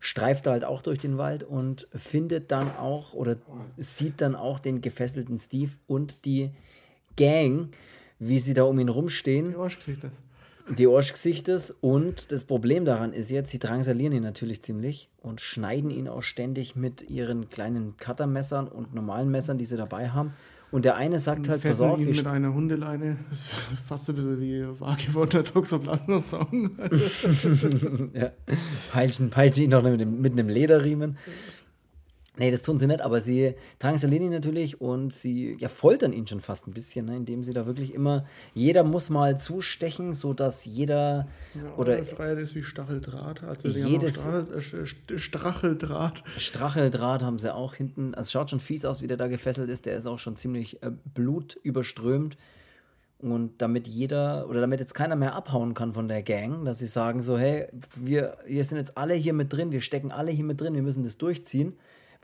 [0.00, 3.36] Streift halt auch durch den Wald und findet dann auch oder
[3.76, 6.50] sieht dann auch den gefesselten Steve und die
[7.16, 7.70] Gang,
[8.18, 9.50] wie sie da um ihn rumstehen.
[9.50, 10.10] Die Arschgesichter.
[10.78, 15.90] Die Arschgesichtes und das Problem daran ist jetzt, sie drangsalieren ihn natürlich ziemlich und schneiden
[15.90, 20.32] ihn auch ständig mit ihren kleinen Cuttermessern und normalen Messern, die sie dabei haben.
[20.74, 23.16] Und der eine sagt halt, pass auf, ihn mit einer Hundeleine.
[23.30, 23.50] Das ist
[23.86, 26.70] fast ein bisschen wie wahrgewordener Toxoplasma-Song.
[28.12, 28.32] ja,
[28.92, 31.16] peitschen, peitschen ihn noch mit, dem, mit einem Lederriemen.
[32.36, 36.26] Nee, das tun sie nicht, aber sie drangsalieren ihn natürlich und sie ja, foltern ihn
[36.26, 40.64] schon fast ein bisschen, ne, indem sie da wirklich immer, jeder muss mal zustechen, sodass
[40.64, 41.28] jeder
[41.76, 43.44] oder Eure Freiheit ist wie Stacheldraht.
[43.44, 46.24] Also Jedes- Stachel, äh, St- Stacheldraht.
[46.36, 48.14] Stracheldraht haben sie auch hinten.
[48.14, 49.86] Also es schaut schon fies aus, wie der da gefesselt ist.
[49.86, 52.36] Der ist auch schon ziemlich äh, blutüberströmt.
[53.20, 56.86] Und damit jeder oder damit jetzt keiner mehr abhauen kann von der Gang, dass sie
[56.86, 60.44] sagen so, hey, wir, wir sind jetzt alle hier mit drin, wir stecken alle hier
[60.44, 61.74] mit drin, wir müssen das durchziehen.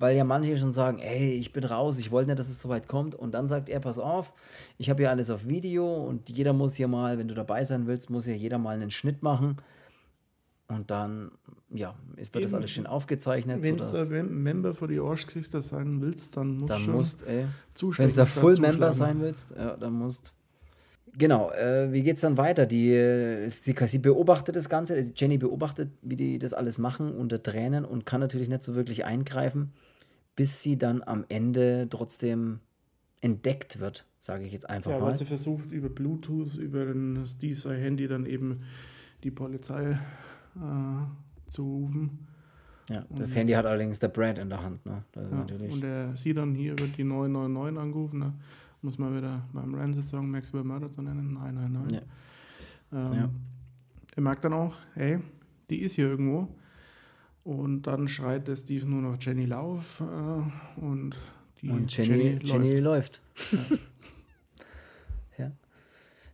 [0.01, 2.71] Weil ja manche schon sagen, ey, ich bin raus, ich wollte nicht, dass es so
[2.71, 3.15] weit kommt.
[3.15, 4.33] Und dann sagt er, pass auf,
[4.79, 7.87] ich habe hier alles auf Video und jeder muss hier mal, wenn du dabei sein
[7.87, 9.57] willst, muss ja jeder mal einen Schnitt machen.
[10.69, 11.33] Und dann,
[11.69, 12.61] ja, es wird das Eben.
[12.61, 16.87] alles schön aufgezeichnet, Wenn du ein Member für die Arschgesichter sein willst, dann musst dann
[16.87, 17.45] du musst, ey,
[17.99, 20.35] wenn du Full Member sein willst, ja, dann musst.
[21.19, 22.65] Genau, äh, wie geht's dann weiter?
[22.65, 27.13] Die, äh, sie, sie beobachtet das Ganze, also Jenny beobachtet, wie die das alles machen
[27.13, 29.73] unter Tränen und kann natürlich nicht so wirklich eingreifen,
[30.41, 32.61] bis sie dann am Ende trotzdem
[33.21, 35.09] entdeckt wird, sage ich jetzt einfach Ja, mal.
[35.09, 38.61] weil sie versucht, über Bluetooth, über ein Steve sein Handy dann eben
[39.23, 39.99] die Polizei
[40.57, 42.27] äh, zu rufen.
[42.89, 45.05] Ja, das Handy hat allerdings der Brad in der Hand, ne?
[45.13, 45.73] Das ist Ja, natürlich.
[45.75, 48.19] und er sieht dann hier wird die 999 angerufen.
[48.21, 48.33] Ne?
[48.81, 51.35] Muss man wieder beim Rancid sagen, Maxwell Murder zu nennen.
[51.35, 52.01] Nein, nein, nein.
[52.93, 52.99] Ja.
[52.99, 53.31] Ähm, Ja.
[54.17, 55.19] Er merkt dann auch, hey,
[55.69, 56.49] die ist hier irgendwo.
[57.45, 61.17] Und dann schreit der Steve nur noch Jenny Lauf äh, und
[61.61, 62.49] die und Jenny, Jenny läuft.
[62.49, 63.21] Jenny läuft.
[65.39, 65.45] Ja.
[65.45, 65.53] ja.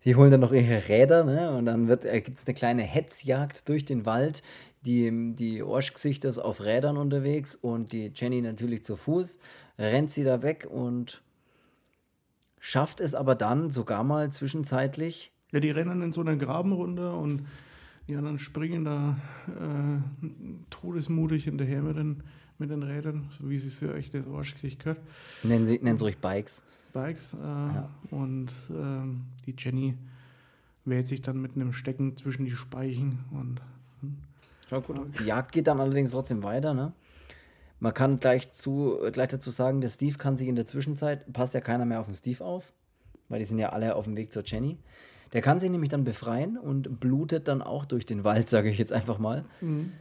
[0.04, 1.50] Die holen dann noch ihre Räder, ne?
[1.56, 4.42] Und dann äh, gibt es eine kleine Hetzjagd durch den Wald.
[4.82, 9.38] Die, die Orschgesichter ist auf Rädern unterwegs und die Jenny natürlich zu Fuß.
[9.78, 11.22] Rennt sie da weg und
[12.60, 15.32] schafft es aber dann sogar mal zwischenzeitlich.
[15.52, 17.46] Ja, die rennen in so einen Graben runter und
[18.08, 19.16] die anderen springen da
[19.48, 22.22] äh, todesmutig hinterher mit den,
[22.58, 25.00] mit den Rädern, so wie es für euch das Arschgesicht gehört.
[25.42, 26.62] Nennen Sie, nennen Sie ruhig Bikes.
[26.92, 27.34] Bikes.
[27.34, 27.90] Äh, ja.
[28.10, 29.96] Und äh, die Jenny
[30.84, 33.60] wehrt sich dann mit einem Stecken zwischen die Speichen und.
[34.00, 34.16] Hm.
[34.68, 35.18] Schaut gut.
[35.18, 36.92] Die Jagd geht dann allerdings trotzdem weiter, ne?
[37.78, 41.52] Man kann gleich, zu, gleich dazu sagen, der Steve kann sich in der Zwischenzeit, passt
[41.52, 42.72] ja keiner mehr auf den Steve auf,
[43.28, 44.78] weil die sind ja alle auf dem Weg zur Jenny.
[45.32, 48.78] Der kann sich nämlich dann befreien und blutet dann auch durch den Wald, sage ich
[48.78, 49.44] jetzt einfach mal.
[49.60, 49.92] Mhm.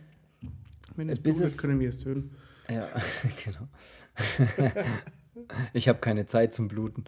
[0.96, 2.36] Wenn es Bis blutet, es, können wir es töten.
[2.70, 2.88] Ja,
[3.44, 3.68] genau.
[5.74, 7.06] ich habe keine Zeit zum Bluten.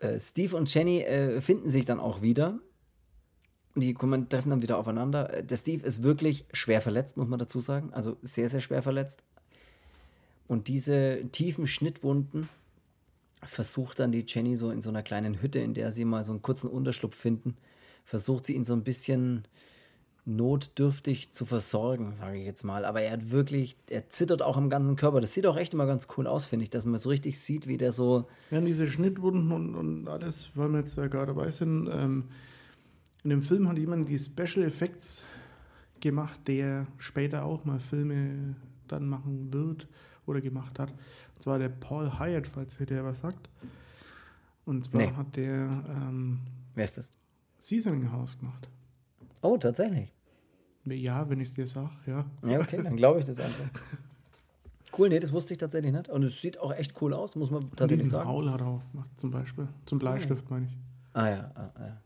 [0.00, 2.58] Äh, Steve und Jenny äh, finden sich dann auch wieder.
[3.74, 5.32] Die kommen, treffen dann wieder aufeinander.
[5.32, 7.92] Äh, der Steve ist wirklich schwer verletzt, muss man dazu sagen.
[7.92, 9.22] Also sehr, sehr schwer verletzt.
[10.46, 12.48] Und diese tiefen Schnittwunden
[13.44, 16.32] versucht dann die Jenny so in so einer kleinen Hütte, in der sie mal so
[16.32, 17.56] einen kurzen Unterschlupf finden,
[18.04, 19.46] versucht sie ihn so ein bisschen
[20.24, 22.84] notdürftig zu versorgen, sage ich jetzt mal.
[22.84, 25.20] Aber er hat wirklich, er zittert auch am ganzen Körper.
[25.20, 27.66] Das sieht auch echt immer ganz cool aus, finde ich, dass man so richtig sieht,
[27.66, 28.28] wie der so.
[28.50, 31.88] Ja, diese Schnittwunden und, und alles, weil wir jetzt da gerade dabei sind.
[31.92, 32.24] Ähm,
[33.24, 35.24] in dem Film hat jemand die Special Effects
[36.00, 38.56] gemacht, der später auch mal Filme
[38.88, 39.88] dann machen wird
[40.26, 40.92] oder gemacht hat.
[41.42, 43.50] Und zwar der Paul Hyatt, falls ihr der was sagt.
[44.64, 45.12] Und zwar nee.
[45.12, 45.70] hat der.
[45.88, 46.38] Ähm,
[46.76, 47.10] Wer ist das?
[47.60, 48.68] Seasoning House gemacht.
[49.42, 50.14] Oh, tatsächlich.
[50.84, 52.24] Ja, wenn ich es dir sage, ja.
[52.46, 53.68] Ja, okay, dann glaube ich das einfach.
[54.96, 56.10] Cool, nee, das wusste ich tatsächlich nicht.
[56.10, 58.28] Und es sieht auch echt cool aus, muss man tatsächlich sagen.
[58.28, 59.66] Paul hat er auch gemacht, zum Beispiel.
[59.86, 60.76] Zum Bleistift, meine ich.
[61.14, 62.02] Ah ja, ah, ja.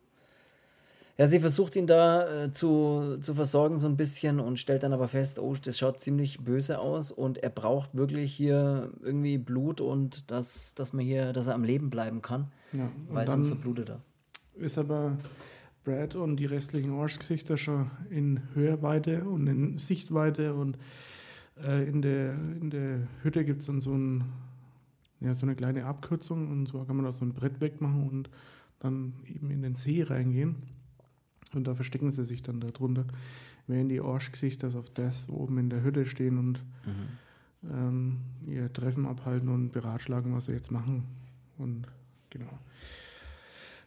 [1.18, 4.92] Ja, sie versucht ihn da äh, zu, zu versorgen so ein bisschen und stellt dann
[4.92, 9.80] aber fest, oh, das schaut ziemlich böse aus und er braucht wirklich hier irgendwie Blut
[9.80, 13.88] und dass, dass man hier, dass er am Leben bleiben kann, ja, weil sonst verblutet
[13.88, 14.00] er.
[14.56, 15.16] Ist aber
[15.84, 20.76] Brad und die restlichen Arschgesichter schon in Hörweite und in Sichtweite und
[21.64, 24.24] äh, in, der, in der Hütte gibt es dann so, ein,
[25.20, 28.28] ja, so eine kleine Abkürzung und so kann man da so ein Brett wegmachen und
[28.80, 30.56] dann eben in den See reingehen.
[31.56, 33.06] Und da verstecken sie sich dann darunter,
[33.66, 37.70] während die Arschgesichter auf Death oben in der Hütte stehen und mhm.
[37.70, 41.04] ähm, ihr Treffen abhalten und beratschlagen, was sie jetzt machen.
[41.58, 41.86] Und
[42.30, 42.58] genau.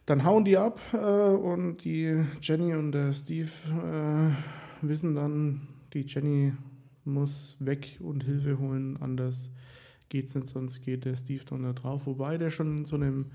[0.06, 5.60] Dann hauen die ab äh, und die Jenny und der Steve äh, wissen dann,
[5.94, 6.52] die Jenny
[7.04, 9.50] muss weg und Hilfe holen, anders
[10.08, 12.06] geht's nicht, sonst geht der Steve dann da drauf.
[12.06, 13.26] Wobei der schon in so einem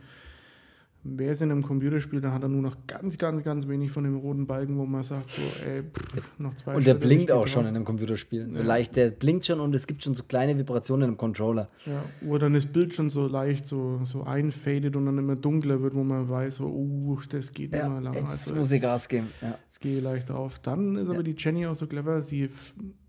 [1.08, 4.04] Wer ist in einem Computerspiel, da hat er nur noch ganz, ganz, ganz wenig von
[4.04, 7.32] dem roten Balken, wo man sagt, so, ey, pff, noch zwei Und der Schritte blinkt
[7.32, 8.52] auch schon in einem Computerspiel.
[8.52, 8.66] So ja.
[8.66, 11.70] leicht, der blinkt schon und es gibt schon so kleine Vibrationen im Controller.
[11.86, 15.80] Ja, wo dann das Bild schon so leicht so, so einfadet und dann immer dunkler
[15.84, 18.16] wird, wo man weiß, so, uh, das geht ja, immer lang.
[18.16, 19.28] Jetzt also muss ich Gas geben.
[19.44, 19.60] Ja.
[19.70, 20.58] Es geht leicht auf.
[20.58, 22.50] Dann ist aber die Jenny auch so clever, sie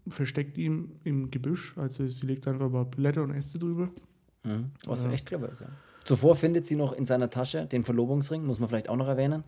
[0.06, 3.88] versteckt ihn im Gebüsch, also sie legt einfach ein paar Blätter und Äste drüber.
[4.44, 4.72] Mhm.
[4.84, 5.68] Was echt clever ist, ja.
[6.06, 9.42] Zuvor findet sie noch in seiner Tasche den Verlobungsring, muss man vielleicht auch noch erwähnen.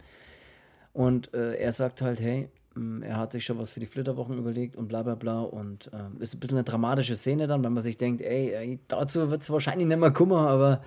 [0.92, 4.36] Und äh, er sagt halt, hey, mm, er hat sich schon was für die Flitterwochen
[4.36, 5.42] überlegt und bla bla bla.
[5.42, 8.80] Und äh, ist ein bisschen eine dramatische Szene dann, wenn man sich denkt, ey, ey
[8.88, 10.82] dazu wird es wahrscheinlich nicht mehr Kummer, aber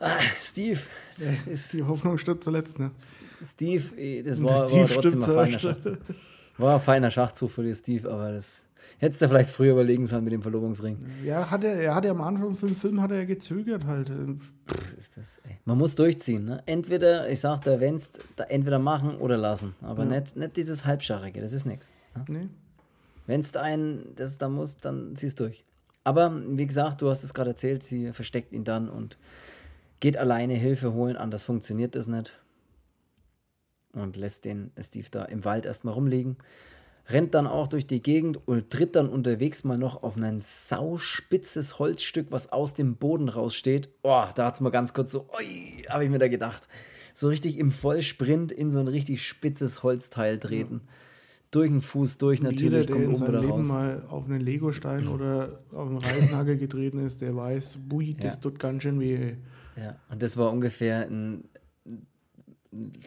[0.00, 0.80] ah, Steve.
[1.46, 2.90] Ist, die Hoffnung stirbt zuletzt, ne?
[3.44, 5.98] Steve, das war, Steve war trotzdem feiner Schachzug.
[6.58, 8.66] War ein feiner Schachzug für die Steve, aber das
[8.98, 10.98] Hättest du vielleicht früher überlegen sollen mit dem Verlobungsring.
[11.24, 14.08] Ja, hat er, er hat ja am Anfang vom Film hat er gezögert halt.
[14.08, 15.58] Pff, ist das, ey.
[15.64, 16.62] Man muss durchziehen, ne?
[16.66, 19.74] Entweder, ich sag da, wenn's, da entweder machen oder lassen.
[19.80, 20.20] Aber ja.
[20.20, 21.92] nicht, nicht dieses Halbscharrige, das ist nichts.
[22.14, 22.24] Ne?
[22.28, 22.48] Nee.
[23.26, 25.64] Wenn es ein, das da muss, dann ziehst du durch.
[26.04, 29.18] Aber wie gesagt, du hast es gerade erzählt, sie versteckt ihn dann und
[30.00, 32.38] geht alleine Hilfe holen, anders funktioniert das nicht.
[33.92, 36.36] Und lässt den Steve da im Wald erstmal rumliegen
[37.12, 41.78] rennt dann auch durch die Gegend und tritt dann unterwegs mal noch auf ein sauspitzes
[41.78, 43.88] Holzstück, was aus dem Boden raussteht.
[44.02, 46.68] Oh, da hat es mal ganz kurz so, oi, habe ich mir da gedacht.
[47.14, 50.82] So richtig im Vollsprint in so ein richtig spitzes Holzteil treten.
[50.84, 50.92] Ja.
[51.50, 55.08] Durch den Fuß durch natürlich, Jeder, der kommt oben wieder Leben mal auf einen Legostein
[55.08, 58.40] oder auf einen Reißnagel getreten ist, der weiß, bui, das ja.
[58.40, 59.34] tut ganz schön weh.
[59.76, 61.44] Ja, und das war ungefähr ein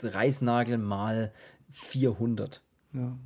[0.02, 1.32] Reißnagel mal
[1.72, 2.62] 400.
[2.94, 3.18] Ja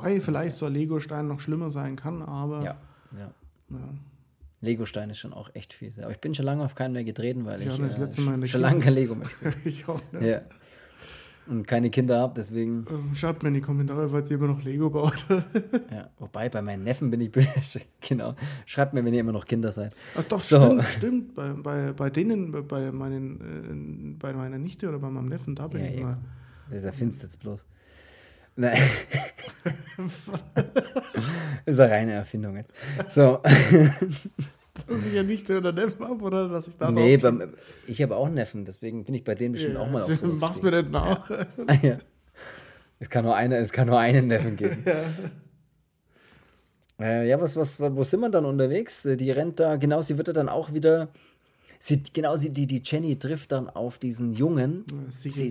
[0.00, 2.62] Wobei vielleicht so ein Lego-Stein noch schlimmer sein kann, aber.
[2.62, 2.76] Ja,
[3.16, 3.34] ja.
[3.70, 3.94] ja.
[4.62, 5.98] Lego-Stein ist schon auch echt fies.
[5.98, 8.80] Aber ich bin schon lange auf keinen mehr getreten, weil Ich ich, äh, schon lange
[8.80, 9.54] kein Lego mehr spiele.
[9.64, 10.22] ich auch nicht.
[10.22, 10.40] ja.
[11.46, 12.84] Und keine Kinder habe, deswegen.
[12.90, 15.26] Ähm, Schreibt mir in die Kommentare, falls ihr immer noch Lego baut.
[15.90, 16.08] Ja.
[16.18, 17.80] Wobei, bei meinen Neffen bin ich böse.
[18.00, 18.36] genau.
[18.66, 19.94] Schreibt mir, wenn ihr immer noch Kinder seid.
[20.16, 20.60] Ach doch, So.
[20.60, 21.34] stimmt, stimmt.
[21.34, 25.56] Bei, bei, bei denen, bei- bei, meinen, äh, bei meiner Nichte oder bei meinem Neffen,
[25.56, 26.06] da bin Ja, ich ja.
[26.06, 26.18] mal.
[26.70, 27.66] Das erfindest jetzt bloß.
[28.56, 28.78] Nein.
[31.66, 32.72] ist eine reine Erfindung jetzt.
[33.08, 33.40] So.
[34.86, 37.54] Dass ich ja Nichte oder Neffen habe oder dass ich da nee, beim,
[37.86, 40.14] ich habe auch einen Neffen, deswegen bin ich bei denen bestimmt Ja, auch mal auf
[40.14, 41.28] sowas Mach's mir nicht nach.
[41.82, 41.98] ja.
[42.98, 44.84] Es kann nur eine, es kann nur einen Neffen geben.
[47.00, 49.08] Äh, ja, was, was, wo sind wir dann unterwegs?
[49.10, 51.08] Die rennt da, genau, sie wird ja dann auch wieder.
[51.82, 54.84] Sie, genau, sie, die, die Jenny trifft dann auf diesen Jungen.
[55.08, 55.50] Sie-.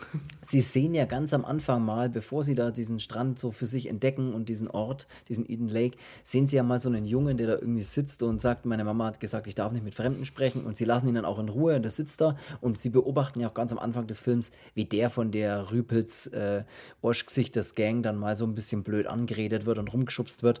[0.40, 3.88] Sie sehen ja ganz am Anfang mal, bevor sie da diesen Strand so für sich
[3.88, 7.48] entdecken und diesen Ort, diesen Eden Lake, sehen sie ja mal so einen Jungen, der
[7.48, 10.64] da irgendwie sitzt und sagt, meine Mama hat gesagt, ich darf nicht mit Fremden sprechen
[10.64, 13.40] und sie lassen ihn dann auch in Ruhe und der sitzt da und sie beobachten
[13.40, 16.62] ja auch ganz am Anfang des Films, wie der von der Rüpels äh,
[17.02, 20.60] Orschgesichters Gang dann mal so ein bisschen blöd angeredet wird und rumgeschubst wird.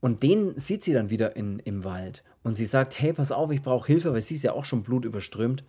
[0.00, 2.22] Und den sieht sie dann wieder in, im Wald.
[2.44, 4.82] Und sie sagt, hey, pass auf, ich brauche Hilfe, weil sie ist ja auch schon
[4.84, 5.64] blutüberströmt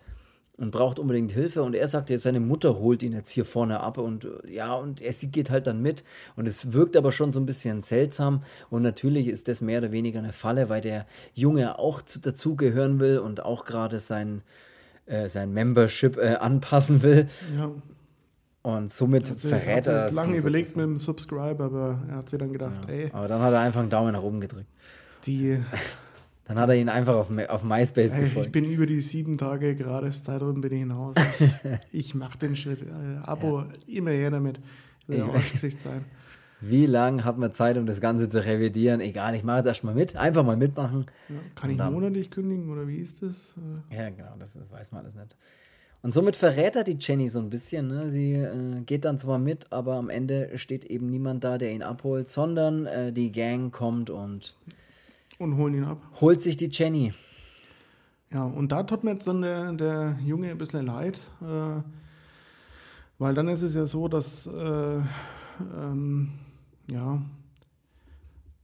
[0.57, 1.63] und braucht unbedingt Hilfe.
[1.63, 3.97] Und er sagt, ja, seine Mutter holt ihn jetzt hier vorne ab.
[3.97, 6.03] Und ja, und er, sie geht halt dann mit.
[6.36, 8.43] Und es wirkt aber schon so ein bisschen seltsam.
[8.69, 12.99] Und natürlich ist das mehr oder weniger eine Falle, weil der Junge auch zu, dazugehören
[12.99, 14.43] will und auch gerade sein,
[15.07, 17.28] äh, sein Membership äh, anpassen will.
[17.57, 17.71] Ja.
[18.63, 20.91] Und somit Also, verrät er hat sie lange überlegt sozusagen.
[20.91, 23.80] mit dem Subscribe, aber er hat sich dann gedacht, ey, Aber dann hat er einfach
[23.82, 24.67] einen Daumen nach oben gedrückt.
[25.26, 25.59] die,
[26.46, 29.76] Dann hat er ihn einfach auf, auf MySpace ey, ich bin über die sieben Tage
[29.76, 31.16] gerades Zeitraum bin ich hinaus.
[31.91, 32.84] ich mache den Schritt.
[32.84, 34.60] Äh, Abo, immer her damit.
[35.08, 36.06] Will Arschgesicht sein.
[36.62, 39.02] Wie lange hat man Zeit, um das Ganze zu revidieren?
[39.02, 40.16] Egal, ich mache jetzt erstmal mit.
[40.16, 41.06] Einfach mal mitmachen.
[41.30, 43.56] Ja, kann ich dann- monatlich kündigen oder wie ist das?
[43.91, 45.36] Äh, Ja, genau, das, das weiß man alles nicht.
[46.02, 47.88] Und somit verrät er die Jenny so ein bisschen.
[47.88, 48.10] Ne?
[48.10, 51.82] Sie äh, geht dann zwar mit, aber am Ende steht eben niemand da, der ihn
[51.82, 54.56] abholt, sondern äh, die Gang kommt und
[55.40, 56.02] Und holen ihn ab.
[56.22, 57.14] holt sich die Jenny.
[58.32, 61.82] Ja, und da tut mir jetzt dann der, der Junge ein bisschen leid, äh,
[63.18, 65.00] weil dann ist es ja so, dass äh,
[65.78, 66.30] ähm,
[66.92, 67.22] ja,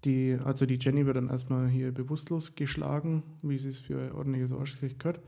[0.04, 4.52] die, also die Jenny wird dann erstmal hier bewusstlos geschlagen, wie sie es für ordentliches
[4.52, 5.20] Arschgesicht gehört.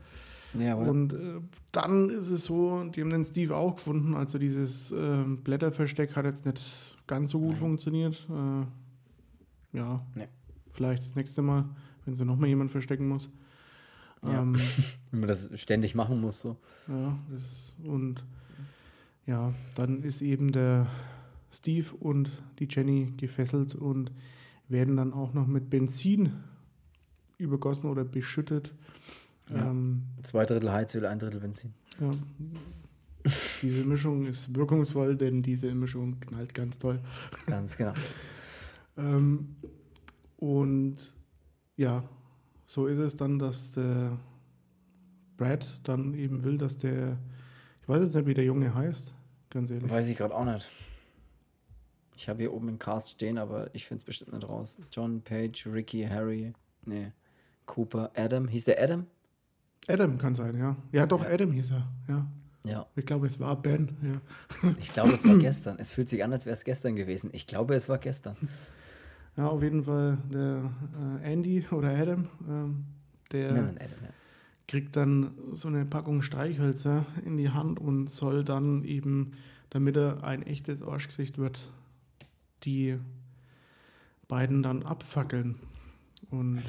[0.58, 1.40] Ja, Und äh,
[1.72, 6.24] dann ist es so, die haben den Steve auch gefunden, also dieses äh, Blätterversteck hat
[6.26, 6.60] jetzt nicht
[7.06, 8.26] ganz so gut funktioniert.
[8.30, 10.28] Äh, ja, Nee.
[10.74, 11.64] Vielleicht das nächste Mal,
[12.04, 13.30] wenn sie nochmal jemand verstecken muss.
[14.22, 14.42] Ja.
[14.42, 14.54] Ähm,
[15.10, 16.56] Wenn man das ständig machen muss, so.
[16.88, 18.24] ja, das ist, und
[19.26, 20.86] ja, dann ist eben der
[21.52, 24.10] Steve und die Jenny gefesselt und
[24.68, 26.32] werden dann auch noch mit Benzin
[27.38, 28.72] übergossen oder beschüttet.
[29.50, 29.70] Ja.
[29.70, 31.74] Ähm, Zwei Drittel Heizöl, ein Drittel Benzin.
[32.00, 32.10] ja.
[33.62, 37.00] Diese Mischung ist wirkungsvoll, denn diese Mischung knallt ganz toll.
[37.46, 37.92] Ganz genau.
[38.96, 39.56] Ähm,
[40.36, 41.14] und
[41.76, 42.04] ja,
[42.66, 44.18] so ist es dann, dass der
[45.36, 47.18] Brad dann eben will, dass der,
[47.82, 49.12] ich weiß jetzt nicht, wie der Junge heißt,
[49.50, 49.90] ganz ehrlich.
[49.90, 50.70] Weiß ich gerade auch nicht.
[52.16, 54.78] Ich habe hier oben im Cast stehen, aber ich finde es bestimmt nicht raus.
[54.92, 56.52] John, Page, Ricky, Harry,
[56.84, 57.12] nee,
[57.66, 58.46] Cooper, Adam.
[58.46, 59.06] Hieß der Adam?
[59.88, 60.76] Adam kann sein, ja.
[60.92, 62.26] Ja, doch, Adam hieß er, ja.
[62.66, 62.86] Ja.
[62.96, 64.70] Ich glaube, es war Ben, ja.
[64.78, 65.78] Ich glaube, es war gestern.
[65.78, 67.30] Es fühlt sich an, als wäre es gestern gewesen.
[67.32, 68.36] Ich glaube, es war gestern.
[69.36, 70.70] Ja, auf jeden Fall der
[71.22, 72.84] äh, Andy oder Adam, ähm,
[73.32, 74.08] der Nein, nein, Adam, ja.
[74.68, 79.32] kriegt dann so eine Packung Streichhölzer in die Hand und soll dann eben,
[79.70, 81.58] damit er ein echtes Arschgesicht wird,
[82.62, 82.98] die
[84.28, 85.56] beiden dann abfackeln.
[86.30, 86.62] Und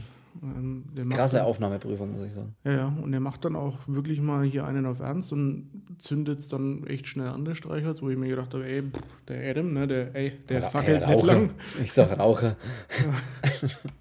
[1.10, 2.56] Krasse dann, Aufnahmeprüfung, muss ich sagen.
[2.64, 6.40] Ja, ja, und er macht dann auch wirklich mal hier einen auf Ernst und zündet
[6.40, 8.84] es dann echt schnell an, der Streichholz, wo ich mir gedacht habe, ey,
[9.28, 11.50] der Adam, ne, der, ey, der Ra- fackelt ja, nicht lang.
[11.82, 12.56] Ich sag Raucher.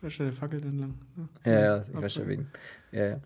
[0.03, 0.95] Du, der fackelt nicht lang.
[1.45, 2.47] Ja, ja, ich weiß schon wegen.
[2.93, 3.21] Ja, ja.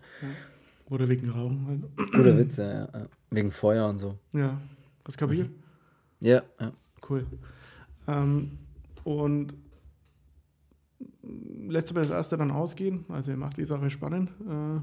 [0.90, 2.12] Oder wegen Rauchen halt.
[2.12, 2.88] Guter Witz, ja, ja.
[3.30, 4.18] Wegen Feuer und so.
[4.32, 4.58] Ja,
[5.04, 5.50] das kapiert?
[6.20, 6.72] Ja, ja.
[7.08, 7.26] Cool.
[8.06, 8.52] Ähm,
[9.04, 9.52] und
[11.68, 14.30] lässt aber das erste dann ausgehen, also er macht die Sache spannend.
[14.48, 14.80] Äh,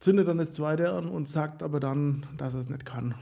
[0.00, 3.16] Zündet dann das zweite an und sagt aber dann, dass er es nicht kann,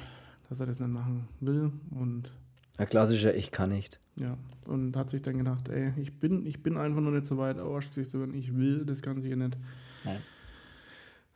[0.51, 1.73] dass er das nicht machen will.
[1.91, 2.31] Und
[2.77, 3.99] Ein klassischer Ich kann nicht.
[4.21, 4.37] ja,
[4.69, 7.59] und hat sich dann gedacht, ey, ich bin, ich bin einfach noch nicht so weit,
[7.59, 9.57] Arschgesicht zu werden, ich will das Ganze hier nicht.
[10.05, 10.19] Nein.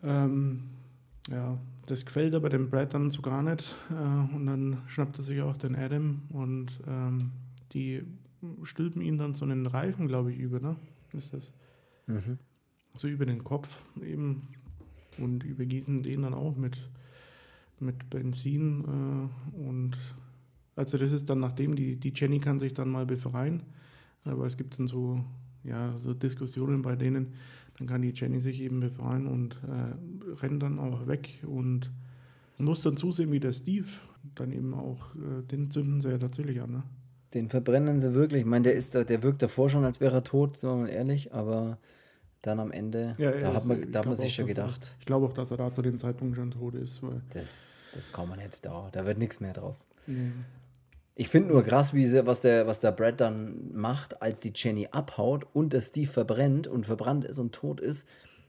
[0.02, 0.60] Ähm,
[1.30, 3.64] ja, das gefällt aber dem Brad dann so gar nicht.
[3.90, 7.30] Äh, und dann schnappt er sich auch den Adam und ähm,
[7.72, 8.02] die
[8.62, 10.76] stülpen ihn dann so einen Reifen, glaube ich, über, ne?
[11.12, 11.50] Ist das?
[12.06, 12.38] Mhm.
[12.96, 14.48] So über den Kopf eben
[15.18, 16.78] und übergießen den dann auch mit,
[17.78, 19.96] mit Benzin äh, und
[20.76, 23.62] also das ist dann nachdem die, die Jenny kann sich dann mal befreien,
[24.24, 25.22] aber es gibt dann so
[25.62, 27.34] ja so Diskussionen bei denen,
[27.76, 31.90] dann kann die Jenny sich eben befreien und äh, rennt dann auch weg und
[32.58, 33.88] muss dann zusehen, wie der Steve
[34.34, 36.82] dann eben auch, äh, den zünden sie ja tatsächlich an, ne?
[37.34, 38.40] Den verbrennen sie wirklich.
[38.40, 40.88] Ich meine, der, ist, da- der wirkt davor schon, als wäre er tot, wir mal
[40.88, 41.78] ehrlich, aber
[42.42, 44.46] dann am Ende, Ja, da er hat man, ich da hat man sich auch, schon
[44.46, 47.00] dass er- gedacht, Ich glaube auch, dass er da zu dem Zeitpunkt schon tot ist,
[47.32, 49.86] das, das kann man nicht, da, da wird nichts mehr draus.
[50.06, 50.32] nee.
[51.16, 54.52] Ich finde nur krass, wie sie, was, der, was der Brad dann macht, als die
[54.54, 58.08] Jenny abhaut und der Steve verbrennt und verbrannt ist und tot ist,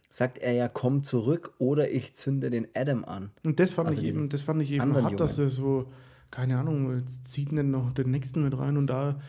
[0.10, 3.32] sagt er ja, komm zurück oder ich zünde den Adam an.
[3.44, 5.50] Und das fand Also ich eben, das fand ich eben hart, dass Jungen.
[5.50, 5.86] er so,
[6.32, 9.20] keine Ahnung, zieht denn noch den nächsten mit rein und da,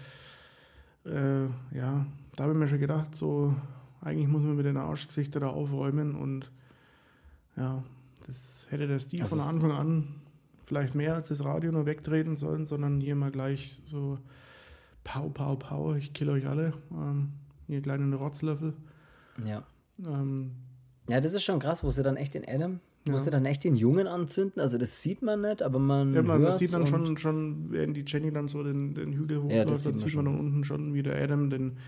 [1.05, 1.45] äh,
[1.77, 3.55] ja, da habe ich mir schon gedacht, so,
[4.01, 6.51] eigentlich muss man mit den Arschgesichter da aufräumen und
[7.57, 7.83] ja,
[8.27, 10.09] das hätte der Steve Also von Anfang an
[10.65, 14.19] vielleicht mehr als das Radio nur wegtreten sollen, sondern hier mal gleich so,
[15.05, 17.33] pau, pau, pau, ich kill euch alle, ähm,
[17.69, 18.73] ihr kleinen Rotzlöffel.
[19.47, 19.65] Ja.
[20.07, 20.53] Ähm,
[21.11, 23.19] Ja, das ist schon krass, wo sie dann echt den Adam, Ja.
[23.19, 24.61] sie dann echt den Jungen anzünden.
[24.61, 27.73] Also das sieht man nicht, aber man, Ja, man, man hört's sieht dann schon, schon,
[27.73, 30.17] wenn die Jenny dann so den, den Hügel hochläuft, Ja, das dann sieht man sieht
[30.17, 30.37] man schon.
[30.37, 31.79] dann unten schon, wie der Adam den,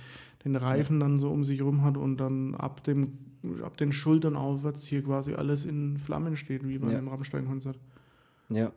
[0.45, 3.19] den Reifen dann so um sich rum hat und dann ab, dem,
[3.63, 6.99] ab den Schultern aufwärts hier quasi alles in Flammen steht, wie bei Ja.
[6.99, 7.79] einem Rammstein-Konzert.
[8.49, 8.73] Ja.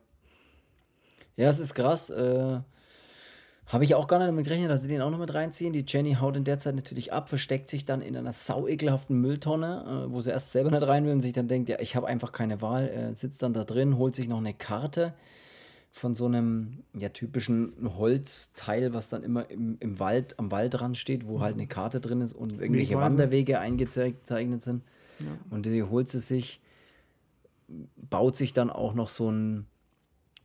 [1.35, 2.09] Ja, es ist krass.
[2.09, 2.59] Äh,
[3.67, 5.73] Habe ich auch gar nicht damit gerechnet, dass sie den auch noch mit reinziehen.
[5.73, 9.19] Die Jenny haut in der Zeit natürlich ab, versteckt sich dann in einer sau ekelhaften
[9.19, 11.97] Mülltonne, äh, wo sie erst selber nicht rein will und sich dann denkt, ja, ich
[11.97, 12.87] habe einfach keine Wahl.
[12.87, 15.13] Äh, sitzt dann da drin, holt sich noch eine Karte
[15.91, 21.27] von so einem ja, typischen Holzteil, was dann immer im, im Wald, am Waldrand steht,
[21.27, 22.95] wo halt eine Karte drin ist und irgendwelche.
[22.95, 24.83] Wanderwege eingezeichnet sind.
[25.19, 25.25] Ja.
[25.49, 26.61] Und die holt sie sich,
[27.97, 29.65] baut sich dann auch noch so ein,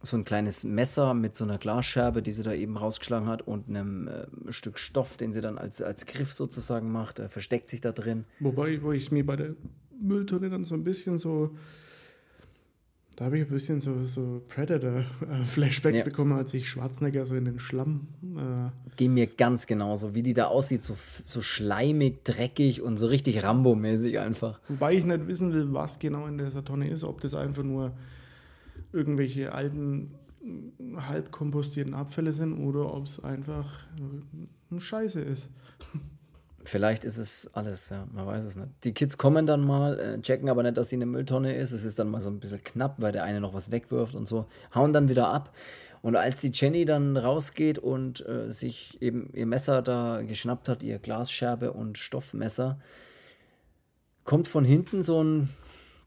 [0.02, 3.68] so ein kleines Messer mit so einer Glasscherbe, die sie da eben rausgeschlagen hat, und
[3.68, 7.80] einem äh, Stück Stoff, den sie dann als, als Griff sozusagen macht, äh, versteckt sich
[7.80, 8.24] da drin.
[8.40, 9.54] Wobei, wo ich mir bei der
[10.00, 11.56] Mülltonne dann so ein bisschen so,
[13.16, 16.04] da habe ich ein bisschen so, so Predator-Flashbacks Ja.
[16.04, 20.34] bekommen, als ich Schwarzenegger so in den Schlamm äh, Ging mir ganz genauso, wie die
[20.34, 24.58] da aussieht, so, so schleimig, dreckig und so richtig Rambo-mäßig einfach.
[24.68, 27.92] Wobei ich nicht wissen will, was genau in dieser Tonne ist, ob das einfach nur
[28.92, 30.14] irgendwelche alten,
[30.96, 33.86] halb kompostierten Abfälle sind oder ob es einfach
[34.76, 35.48] Scheiße ist.
[36.64, 38.68] Vielleicht ist es alles, ja, man weiß es nicht.
[38.84, 41.72] Die Kids kommen dann mal, äh, checken aber nicht, dass sie eine Mülltonne ist.
[41.72, 44.28] Es ist dann mal so ein bisschen knapp, weil der eine noch was wegwirft und
[44.28, 44.46] so.
[44.72, 45.52] Hauen dann wieder ab.
[46.02, 50.82] Und als die Jenny dann rausgeht und äh, sich eben ihr Messer da geschnappt hat,
[50.82, 52.78] ihr Glasscherbe und Stoffmesser,
[54.24, 55.48] kommt von hinten so ein,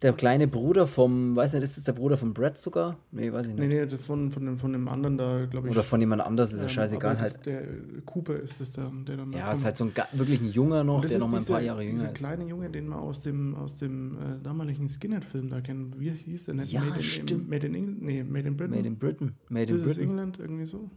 [0.02, 2.98] der kleine Bruder vom, weiß nicht, ist das der Bruder von Brad sogar?
[3.12, 3.68] Nee, weiß ich nicht.
[3.70, 5.72] Nee, nee, von, von, dem, von dem anderen da, glaube ich.
[5.72, 7.46] Oder von jemand anders, ist ja ähm, scheißegal halt.
[7.46, 7.64] Der
[8.06, 9.58] Cooper ist es, der, der dann da Ja, kommt.
[9.58, 12.12] ist halt so ein wirklich ein Junger noch, der noch mal ein paar Jahre jünger
[12.12, 12.16] ist.
[12.16, 15.96] kleine Junge, den wir aus dem, aus dem äh, damaligen Skinhead-Film da kennen.
[15.98, 16.72] Wie hieß der nicht?
[16.72, 17.50] Ja, Made in, stimmt.
[17.50, 18.02] Made in England?
[18.02, 18.76] Nee, Made in Britain.
[18.76, 19.36] Made in Britain.
[19.50, 20.04] Made in Britain.
[20.04, 20.90] England, irgendwie so.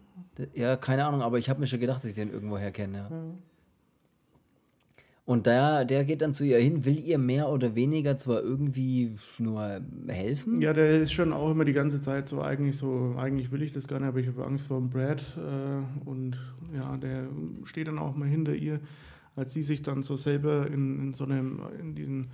[0.54, 2.98] Ja, keine Ahnung, aber ich habe mir schon gedacht, dass ich den irgendwoher kenne.
[3.10, 3.16] Ja.
[3.16, 3.24] Ja.
[5.28, 9.14] Und der, der geht dann zu ihr hin, will ihr mehr oder weniger zwar irgendwie
[9.38, 10.62] nur helfen.
[10.62, 13.74] Ja, der ist schon auch immer die ganze Zeit so eigentlich so, eigentlich will ich
[13.74, 16.38] das gar nicht, aber ich habe Angst vor dem Brad äh, und
[16.74, 17.28] ja, der
[17.64, 18.80] steht dann auch mal hinter ihr,
[19.36, 22.28] als sie sich dann so selber in, in so einem, in diesen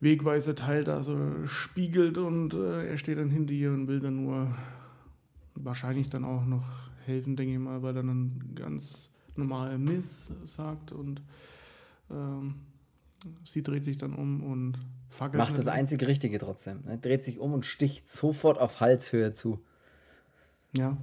[0.00, 4.54] Wegweiser-Teil da so spiegelt und äh, er steht dann hinter ihr und will dann nur
[5.54, 6.64] wahrscheinlich dann auch noch
[7.04, 11.20] helfen, denke ich mal, weil er dann ganz normal Miss sagt und
[12.10, 12.54] ähm,
[13.44, 14.78] sie dreht sich dann um und
[15.08, 15.38] fackelt.
[15.38, 16.82] Macht das einzig Richtige trotzdem.
[16.84, 16.98] Ne?
[16.98, 19.60] Dreht sich um und sticht sofort auf Halshöhe zu.
[20.76, 20.98] Ja,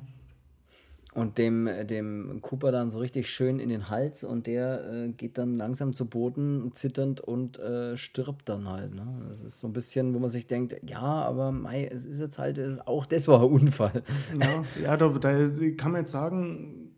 [1.15, 5.37] Und dem, dem Cooper dann so richtig schön in den Hals und der äh, geht
[5.37, 8.93] dann langsam zu Boden, zitternd und äh, stirbt dann halt.
[8.93, 9.25] Ne?
[9.29, 12.37] Das ist so ein bisschen, wo man sich denkt, ja, aber mei, es ist jetzt
[12.37, 14.03] halt, äh, auch das war ein Unfall.
[14.39, 15.31] Ja, ja da, da
[15.71, 16.91] kann man jetzt sagen,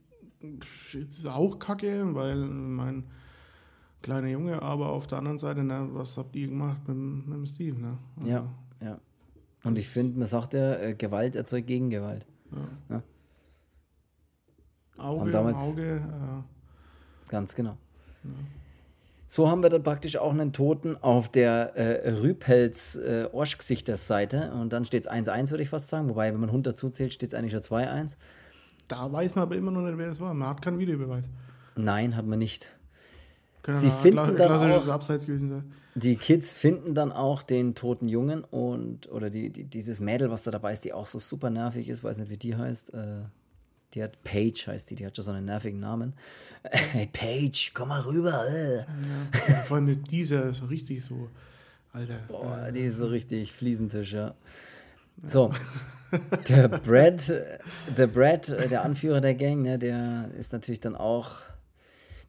[0.94, 3.06] ist auch kacke, weil mein
[4.08, 7.34] kleiner Junge, aber auf der anderen Seite, na, was habt ihr gemacht mit, dem- mit
[7.40, 7.80] dem Steve?
[7.80, 7.98] Ne?
[8.18, 8.48] Also, Ja,
[8.82, 9.00] ja.
[9.64, 12.26] Und ich finde, man sagt ja, äh, Gewalt erzeugt Gegengewalt.
[12.52, 12.96] ja.
[12.96, 13.04] Ja.
[14.98, 17.78] Auge damals- Auge, äh, Ganz genau.
[19.28, 24.54] So haben wir dann praktisch auch einen Toten auf der äh, Rüpels äh, Orschgesichterseite.
[24.54, 26.10] Und dann steht es 1-1, würde ich fast sagen.
[26.10, 28.16] Wobei, wenn man Hund dazu zählt, steht es eigentlich schon 2-1.
[28.88, 30.34] da weiß man aber immer noch nicht, wer es war.
[30.34, 31.26] Man hat keinen Videobeweis.
[31.76, 32.72] Nein, hat man nicht.
[33.68, 34.98] Kann Sie finden dann auch-.
[35.96, 40.44] Die Kids finden dann auch den toten Jungen und oder die, die, dieses Mädel, was
[40.44, 42.94] da dabei ist, die auch so super nervig ist, weiß nicht, wie die heißt.
[42.94, 43.24] Äh,
[43.94, 46.14] die hat Paige, heißt die, die hat schon so einen nervigen Namen.
[46.72, 48.42] Hey Paige, komm mal rüber.
[48.50, 48.78] Äh.
[48.78, 48.86] Ja.
[49.66, 51.28] Vor allem ist dieser so richtig so,
[51.92, 52.20] Alter.
[52.30, 54.34] Boah, die ist so richtig Fliesentisch, ja.
[55.26, 55.52] So,
[56.48, 57.60] der Brad, äh,
[57.98, 61.42] der Brad, äh, der Anführer der Gang, ne, der ist natürlich dann auch.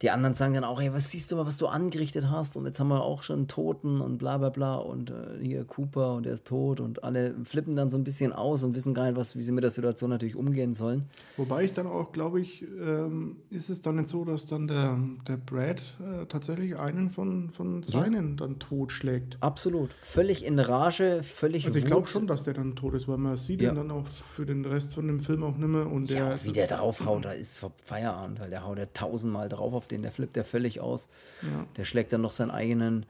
[0.03, 2.57] Die anderen sagen dann auch, ey, was siehst du mal, was du angerichtet hast?
[2.57, 5.65] Und jetzt haben wir auch schon einen Toten und bla bla bla und äh, hier
[5.65, 8.95] Cooper und der ist tot und alle flippen dann so ein bisschen aus und wissen
[8.95, 11.07] gar nicht, was, wie sie mit der Situation natürlich umgehen sollen.
[11.37, 14.97] Wobei ich dann auch, glaube ich, ähm, ist es dann nicht so, dass dann der,
[15.27, 19.37] der Brad äh, tatsächlich einen von, von seinen dann totschlägt.
[19.41, 19.95] Absolut.
[19.95, 23.37] Völlig in Rage, völlig Also ich glaube schon, dass der dann tot ist, weil man
[23.37, 23.71] sieht Ja.
[23.71, 25.89] ihn dann auch für den Rest von dem Film auch nicht mehr.
[25.91, 29.49] Und Ja, der, auch wie der draufhaut, da ist Feierabend, weil der haut ja tausendmal
[29.49, 31.09] drauf auf den, der flippt ja völlig aus.
[31.43, 31.66] Ja.
[31.76, 33.07] Der schlägt dann noch seinen eigenen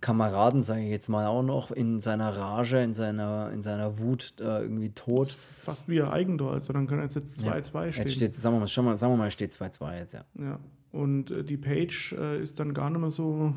[0.00, 4.34] Kameraden, sage ich jetzt mal auch noch, in seiner Rage, in seiner, in seiner Wut
[4.40, 5.30] äh, irgendwie tot.
[5.30, 8.06] fast wie ein Eigentor, also dann kann jetzt jetzt 2-2 stehen.
[8.06, 10.24] Jetzt steht, sagen wir mal, schon mal, sagen wir mal, steht 2-2 jetzt, ja.
[10.38, 10.58] Ja.
[10.92, 13.54] Und äh, die Page äh, ist dann gar nicht mehr so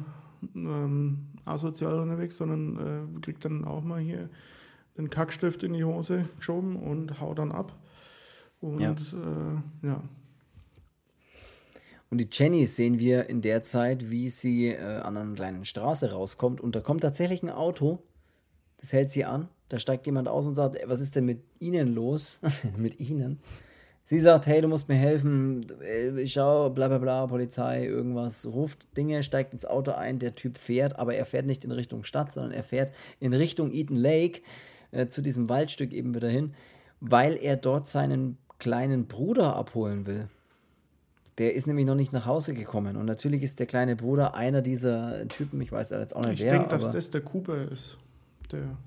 [0.56, 4.30] ähm, asozial unterwegs, sondern äh, kriegt dann auch mal hier
[4.98, 7.74] den Kackstift in die Hose geschoben und haut dann ab.
[8.60, 8.92] Und Ja.
[8.92, 10.04] Äh, ja.
[12.14, 16.12] Und die Jenny sehen wir in der Zeit, wie sie äh, an einer kleinen Straße
[16.12, 18.04] rauskommt und da kommt tatsächlich ein Auto,
[18.78, 21.42] das hält sie an, da steigt jemand aus und sagt, "Ey, was ist denn mit
[21.58, 22.40] Ihnen los?
[22.78, 23.40] mit Ihnen?
[24.04, 28.96] Sie sagt, hey, du musst mir helfen, äh, schau, bla bla bla, Polizei, irgendwas, ruft
[28.96, 32.32] Dinge, steigt ins Auto ein, der Typ fährt, aber er fährt nicht in Richtung Stadt,
[32.32, 34.42] sondern er fährt in Richtung Eaton Lake,
[34.92, 36.54] äh, zu diesem Waldstück eben wieder hin,
[37.00, 40.30] weil er dort seinen kleinen Bruder abholen will.
[41.38, 42.96] Der ist nämlich noch nicht nach Hause gekommen.
[42.96, 46.42] Und natürlich ist der kleine Bruder einer dieser Typen, ich weiß jetzt auch nicht Ich
[46.42, 47.98] wer, denke, dass das der Cooper ist,
[48.52, 48.78] der,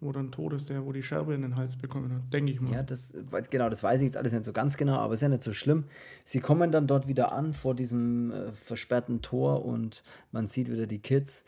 [0.00, 2.32] wo dann tot ist, der, wo die Scherbe in den Hals bekommen hat.
[2.32, 2.72] Denke ich mal.
[2.72, 3.14] ja, das,
[3.50, 5.52] genau, das weiß ich jetzt alles nicht so ganz genau, aber ist ja nicht so
[5.52, 5.84] schlimm.
[6.24, 10.86] Sie kommen dann dort wieder an vor diesem äh, versperrten Tor und man sieht wieder
[10.86, 11.46] die Kids.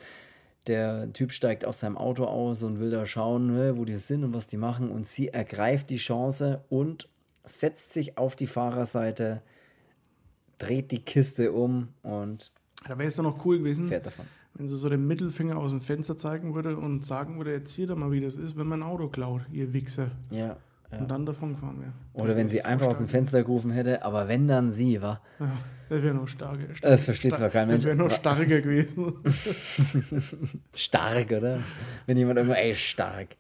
[0.67, 4.35] Der Typ steigt aus seinem Auto aus und will da schauen, wo die sind und
[4.35, 4.91] was die machen.
[4.91, 7.09] Und sie ergreift die Chance und
[7.45, 9.43] setzt sich auf die Fahrerseite,
[10.59, 12.51] dreht die Kiste um und
[12.87, 14.27] Da wäre es doch noch cool gewesen, fährt davon.
[14.55, 17.97] wenn sie so den Mittelfinger aus dem Fenster zeigen würde und sagen würde, erzähl doch
[17.97, 20.11] mal, wie das ist, wenn man ein Auto klaut, ihr Wichser.
[20.31, 20.57] Ja.
[20.91, 20.99] ja.
[20.99, 21.93] Und dann davon gefahren wäre.
[22.13, 25.23] Oder wenn sie einfach aus dem Fenster gerufen hätte, aber wenn dann sie, war.
[25.39, 25.51] Ja,
[25.89, 26.59] das wäre noch stark.
[26.83, 27.81] Das versteht zwar kein Mensch.
[27.81, 29.15] Das wäre noch starker gewesen.
[30.75, 31.61] Stark, oder?
[32.07, 33.37] Wenn jemand irgendwo, ey, stark.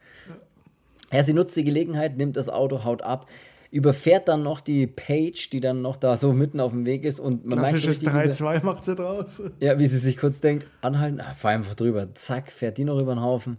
[1.12, 3.26] Ja, sie nutzt die Gelegenheit, nimmt das Auto, haut ab,
[3.70, 7.20] überfährt dann noch die Page, die dann noch da so mitten auf dem Weg ist
[7.20, 9.42] und man merkt so Klassisches richtig, wie sie, 3-2 macht sie draus.
[9.60, 12.98] ja, wie sie sich kurz denkt, anhalten, ah, fahr einfach drüber, zack, fährt die noch
[12.98, 13.58] über den Haufen.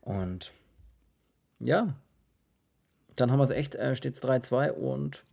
[0.00, 0.52] Und
[1.60, 1.94] ja,
[3.16, 5.24] dann haben wir es echt, äh, steht es 3-2 und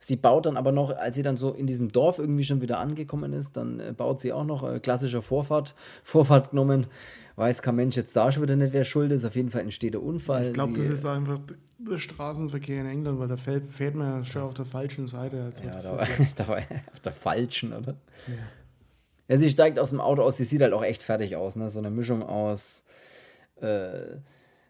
[0.00, 2.78] sie baut dann aber noch, als sie dann so in diesem Dorf irgendwie schon wieder
[2.78, 6.86] angekommen ist, dann äh, baut sie auch noch äh, klassischer Vorfahrt, Vorfahrt genommen,
[7.36, 9.94] weiß kein Mensch jetzt da schon wieder nicht, wer schuld ist, auf jeden Fall entsteht
[9.94, 10.48] der Unfall.
[10.48, 11.38] Ich glaube, das ist einfach
[11.78, 15.44] der Straßenverkehr in England, weil da fährt, fährt man ja schon auf der falschen Seite.
[15.44, 16.58] Also Ja, da war, da war
[16.90, 17.94] auf der falschen, oder?
[19.28, 19.38] Ja.
[19.38, 21.68] sie steigt aus dem Auto aus, sie sieht halt auch echt fertig aus, ne?
[21.68, 22.84] So eine Mischung aus,
[23.60, 24.16] äh,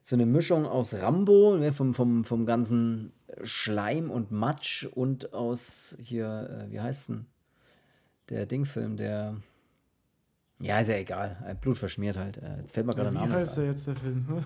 [0.03, 1.73] so eine Mischung aus Rambo, ne?
[1.73, 3.13] vom, vom, vom ganzen
[3.43, 7.27] Schleim und Matsch und aus hier, äh, wie heißt denn?
[8.29, 9.37] Der Dingfilm, der.
[10.61, 11.37] Ja, ist ja egal.
[11.47, 12.39] Äh, Blut verschmiert halt.
[12.39, 13.43] Äh, jetzt fällt mir gerade ja, der wie Name.
[13.43, 14.27] heißt der jetzt, der Film?
[14.29, 14.45] ne?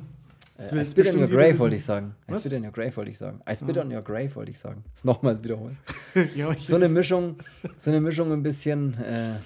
[0.56, 2.14] Äh, I Spit on Your Grave wollte ich sagen.
[2.28, 2.38] I Was?
[2.40, 3.40] Spit on Your Grave wollte ich sagen.
[3.48, 4.84] I Spit on Your Grave wollte ich sagen.
[4.92, 5.76] Das nochmals wiederholen.
[6.36, 7.36] ja, so eine Mischung,
[7.76, 9.38] so eine Mischung ein bisschen, äh,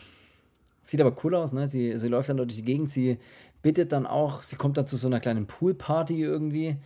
[0.82, 1.66] sieht aber cool aus, ne?
[1.66, 3.18] Sie, sie läuft dann durch die Gegend, sie
[3.62, 6.76] bittet dann auch, sie kommt dann zu so einer kleinen Poolparty irgendwie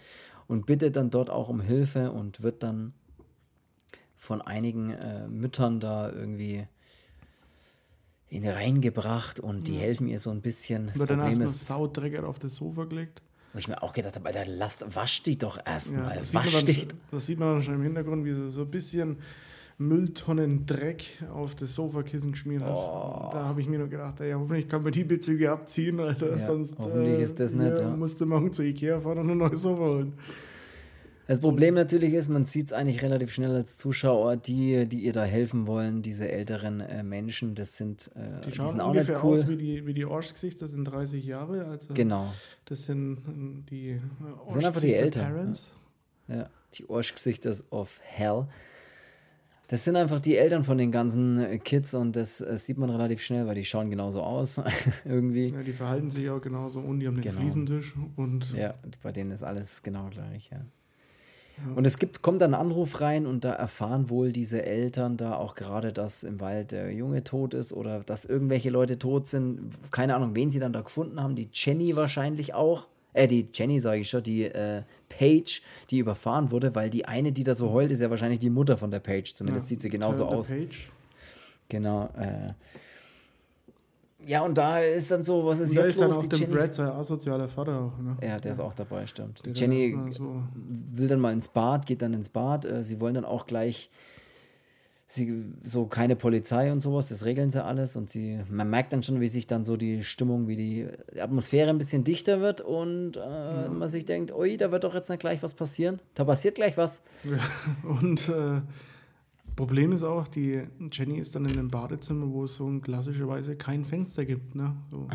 [0.53, 2.93] und bittet dann dort auch um Hilfe und wird dann
[4.19, 6.67] von einigen äh, Müttern da irgendwie
[8.29, 10.89] in reingebracht und die helfen ihr so ein bisschen.
[10.89, 13.23] Das wird dann Problem erstmal ist, saudreckig auf das Sofa gelegt.
[13.55, 16.53] wo ich mir auch gedacht habe, Alter, lasst, wasch die doch Ja, erstmal, man wasch
[16.53, 16.87] dann, dich.
[17.11, 19.17] das sieht man dann schon im Hintergrund, wie sie so ein bisschen
[19.89, 22.70] Mülltonnen Dreck auf das Sofakissen geschmiert hat.
[22.70, 26.37] Da habe ich mir nur gedacht, ey, hoffentlich kann man die Bezüge abziehen, Alter.
[26.39, 27.97] Ja, sonst hoffentlich äh, ist das nicht, ja, ja.
[27.97, 30.12] musst du morgen zu Ikea fahren und ein neues Sofa holen.
[31.28, 35.12] Das Problem natürlich ist, man sieht es eigentlich relativ schnell als Zuschauer, die, die ihr
[35.12, 38.93] da helfen wollen, diese älteren äh, Menschen, das sind, äh, Die die schauen sind auch
[38.93, 39.39] nicht ungefähr cool.
[39.39, 41.66] aus wie die, wie die Arschgesichter, sind 30 Jahre.
[41.66, 42.33] Also Genau.
[42.64, 44.01] Das sind ähm, die äh,
[44.49, 45.70] sind einfach die Eltern, Parents.
[46.28, 46.51] Ja.
[46.74, 48.47] Die Arschgesichter of Hell.
[49.69, 52.91] Das sind einfach die Eltern von den ganzen äh, Kids und das äh, sieht man
[52.91, 54.61] relativ schnell, weil die schauen genauso aus
[55.05, 55.49] irgendwie.
[55.49, 57.41] Ja, die verhalten sich auch genauso und die haben den genau.
[57.41, 58.53] Fliesentisch und.
[58.53, 60.59] Ja, bei denen ist alles genau gleich, ja.
[60.59, 61.75] ja.
[61.75, 65.37] Und es gibt, kommt dann ein Anruf rein und da erfahren wohl diese Eltern da
[65.37, 69.71] auch gerade, dass im Wald der Junge tot ist oder dass irgendwelche Leute tot sind.
[69.91, 71.35] Keine Ahnung, wen sie dann da gefunden haben.
[71.35, 75.61] Die Jenny wahrscheinlich auch äh, die Jenny sage ich schon, die äh, Paige,
[75.91, 78.77] die überfahren wurde, weil die eine, die da so heult, ist ja wahrscheinlich die Mutter
[78.77, 79.33] von der Paige.
[79.35, 80.51] Zumindest ja, sieht sie genauso aus.
[80.51, 80.77] Paige.
[81.69, 82.09] Genau.
[82.19, 82.53] Äh,
[84.27, 86.17] ja, und da ist dann so, was ist und jetzt ist los?
[86.17, 88.17] Dann auch die Jenny, Brad, sein asozialer Vater auch, ne?
[88.23, 88.53] Ja, der ja.
[88.53, 89.45] ist auch dabei, stimmt.
[89.45, 92.65] Die Jenny so will dann mal ins Bad, geht dann ins Bad.
[92.65, 93.91] Äh, sie wollen dann auch gleich
[95.13, 99.03] sie so keine Polizei und sowas, das regeln sie alles und sie, man merkt dann
[99.03, 100.89] schon, wie sich dann so die Stimmung, wie die
[101.21, 103.69] Atmosphäre ein bisschen dichter wird und äh, ja.
[103.69, 106.01] man sich denkt, ui, da wird doch jetzt gleich was passieren.
[106.15, 107.03] Da passiert gleich was.
[107.25, 108.63] Ja, und äh,
[109.55, 113.85] Problem ist auch, die Jenny ist dann in einem Badezimmer, wo es so klassischerweise kein
[113.85, 114.55] Fenster gibt.
[114.55, 114.75] Ne?
[114.91, 115.09] So.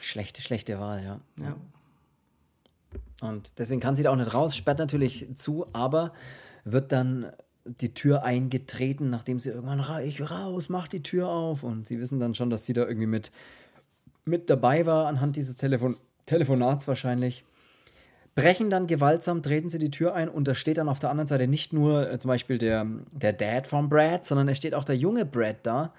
[0.00, 1.20] Schlechte, schlechte Wahl, ja.
[1.42, 1.56] Ja.
[3.28, 6.12] Und deswegen kann sie da auch nicht raus, sperrt natürlich zu, aber
[6.64, 7.32] wird dann
[7.66, 11.62] die Tür eingetreten, nachdem sie irgendwann ra ich raus, mach die Tür auf.
[11.62, 13.32] Und sie wissen dann schon, dass sie da irgendwie mit,
[14.24, 15.96] mit dabei war, anhand dieses Telefon
[16.26, 17.44] Telefonats wahrscheinlich.
[18.34, 21.26] Brechen dann gewaltsam, treten sie die Tür ein und da steht dann auf der anderen
[21.26, 24.84] Seite nicht nur äh, zum Beispiel der, der Dad von Brad, sondern es steht auch
[24.84, 25.94] der junge Brad da.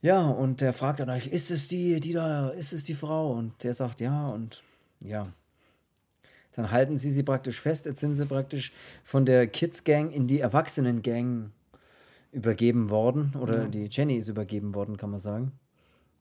[0.00, 3.32] Ja, und der fragt dann euch, ist es die, die da, ist es die Frau?
[3.32, 4.62] Und der sagt ja und
[5.00, 5.26] ja.
[6.54, 7.86] Dann halten sie sie praktisch fest.
[7.86, 8.72] Jetzt sind sie praktisch
[9.04, 11.50] von der Kids-Gang in die Erwachsenen-Gang
[12.32, 13.34] übergeben worden.
[13.40, 13.68] Oder ja.
[13.68, 15.52] die Jenny ist übergeben worden, kann man sagen.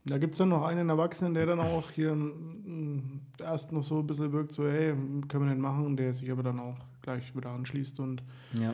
[0.05, 3.99] Da gibt es dann noch einen Erwachsenen, der dann auch hier mm, erst noch so
[3.99, 4.95] ein bisschen wirkt, so, hey,
[5.27, 8.23] können wir den machen, der sich aber dann auch gleich wieder anschließt und
[8.59, 8.73] ja.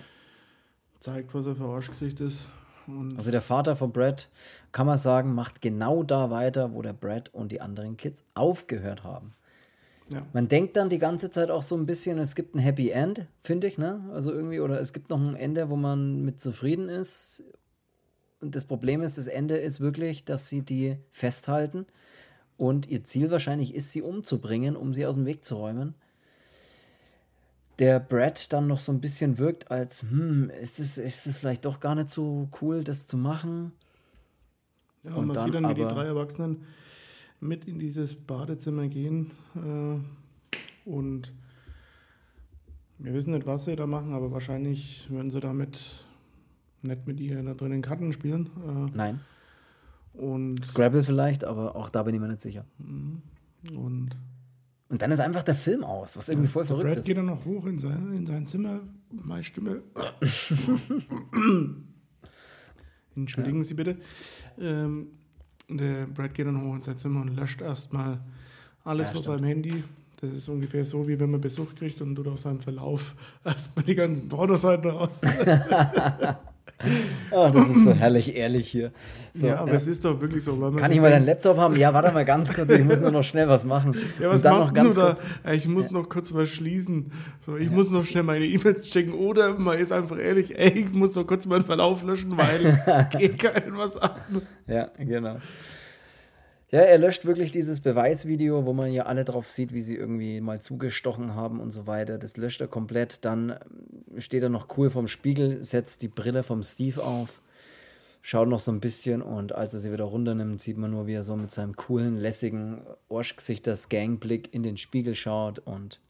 [1.00, 2.48] zeigt, was er für Arschgesicht ist.
[2.88, 4.30] Und also der Vater von Brad,
[4.72, 9.04] kann man sagen, macht genau da weiter, wo der Brad und die anderen Kids aufgehört
[9.04, 9.34] haben.
[10.10, 10.26] Ja.
[10.34, 13.28] Man denkt dann die ganze Zeit auch so ein bisschen, es gibt ein Happy End,
[13.42, 14.10] finde ich, ne?
[14.14, 17.44] Also irgendwie, oder es gibt noch ein Ende, wo man mit zufrieden ist.
[18.40, 21.86] Und das Problem ist, das Ende ist wirklich, dass sie die festhalten
[22.56, 25.96] und ihr Ziel wahrscheinlich ist, sie umzubringen, um sie aus dem Weg zu räumen.
[27.80, 31.80] Der Brad dann noch so ein bisschen wirkt, als, hm, ist es, ist vielleicht doch
[31.80, 33.74] gar nicht so cool, das zu machen?
[35.04, 36.66] Ja, und, und man dann sieht dann, wie die drei Erwachsenen
[37.40, 41.34] mit in dieses Badezimmer gehen äh, und
[43.00, 45.80] wir wissen nicht, was sie da machen, aber wahrscheinlich werden sie damit
[46.82, 48.50] nicht mit ihr da drinnen Karten spielen.
[48.68, 49.20] Äh, Nein.
[50.14, 52.66] Und Scrabble vielleicht, aber auch da bin ich mir nicht sicher.
[52.80, 53.22] Mhm.
[53.76, 54.18] Und,
[54.90, 57.06] und dann ist einfach der Film aus, was irgendwie voll verrückt Brad ist.
[57.06, 58.80] geht dann noch hoch in sein, in sein Zimmer.
[59.12, 59.84] Meine Stimme.
[63.16, 63.64] Entschuldigen ja.
[63.64, 63.98] Sie bitte.
[64.60, 65.08] Ähm,
[65.70, 68.20] der Brad geht dann hoch in sein Zimmer und löscht erstmal
[68.84, 69.84] alles ja, von seinem Handy.
[70.20, 73.86] Das ist ungefähr so, wie wenn man Besuch kriegt und tut auf seinem Verlauf erstmal
[73.86, 75.22] die ganzen Pornoseiten raus.
[77.32, 78.92] oh, das ist so herrlich ehrlich hier.
[79.34, 79.76] So, ja, aber ja.
[79.78, 80.56] es ist doch wirklich so.
[80.78, 81.76] Kann ich mal deinen Laptop haben?
[81.76, 83.96] Ja, warte mal ganz kurz, ich muss nur noch schnell was machen.
[84.20, 85.18] Ja, was machst du da?
[85.52, 85.94] Ich muss ja.
[85.94, 87.12] noch kurz was schließen.
[87.46, 90.94] So, ich muss noch schnell meine E-Mails checken oder man ist einfach ehrlich, ey, ich
[90.94, 94.12] muss noch kurz meinen Verlauf löschen, weil geht keinen was an.
[94.68, 95.38] Ja, genau.
[96.70, 100.42] Ja, er löscht wirklich dieses Beweisvideo, wo man ja alle drauf sieht, wie sie irgendwie
[100.42, 102.18] mal zugestochen haben und so weiter.
[102.18, 103.24] Das löscht er komplett.
[103.24, 107.42] Dann ähm, steht er noch cool vorm Spiegel, setzt die Brille vom Steve auf,
[108.22, 111.14] schaut noch so ein bisschen und als er sie wieder runternimmt, sieht man nur, wie
[111.14, 115.60] er so mit seinem coolen, lässigen Arschgesichters Gangblick in den Spiegel schaut.
[115.60, 116.02] Und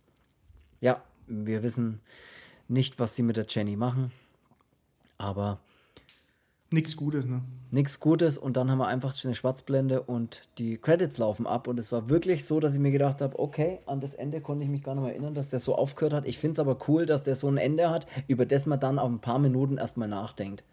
[0.81, 1.99] ja, wir wissen
[2.67, 4.11] nicht, was sie mit der Jenny machen.
[5.19, 5.59] Aber
[6.69, 7.41] Nichts Gutes, ne?
[7.71, 11.79] Nichts Gutes und dann haben wir einfach eine Schwarzblende und die Credits laufen ab und
[11.79, 14.69] es war wirklich so, dass ich mir gedacht habe, okay, an das Ende konnte ich
[14.69, 16.25] mich gar nicht mehr erinnern, dass der so aufgehört hat.
[16.25, 18.99] Ich finde es aber cool, dass der so ein Ende hat, über das man dann
[18.99, 20.63] auf ein paar Minuten erstmal nachdenkt.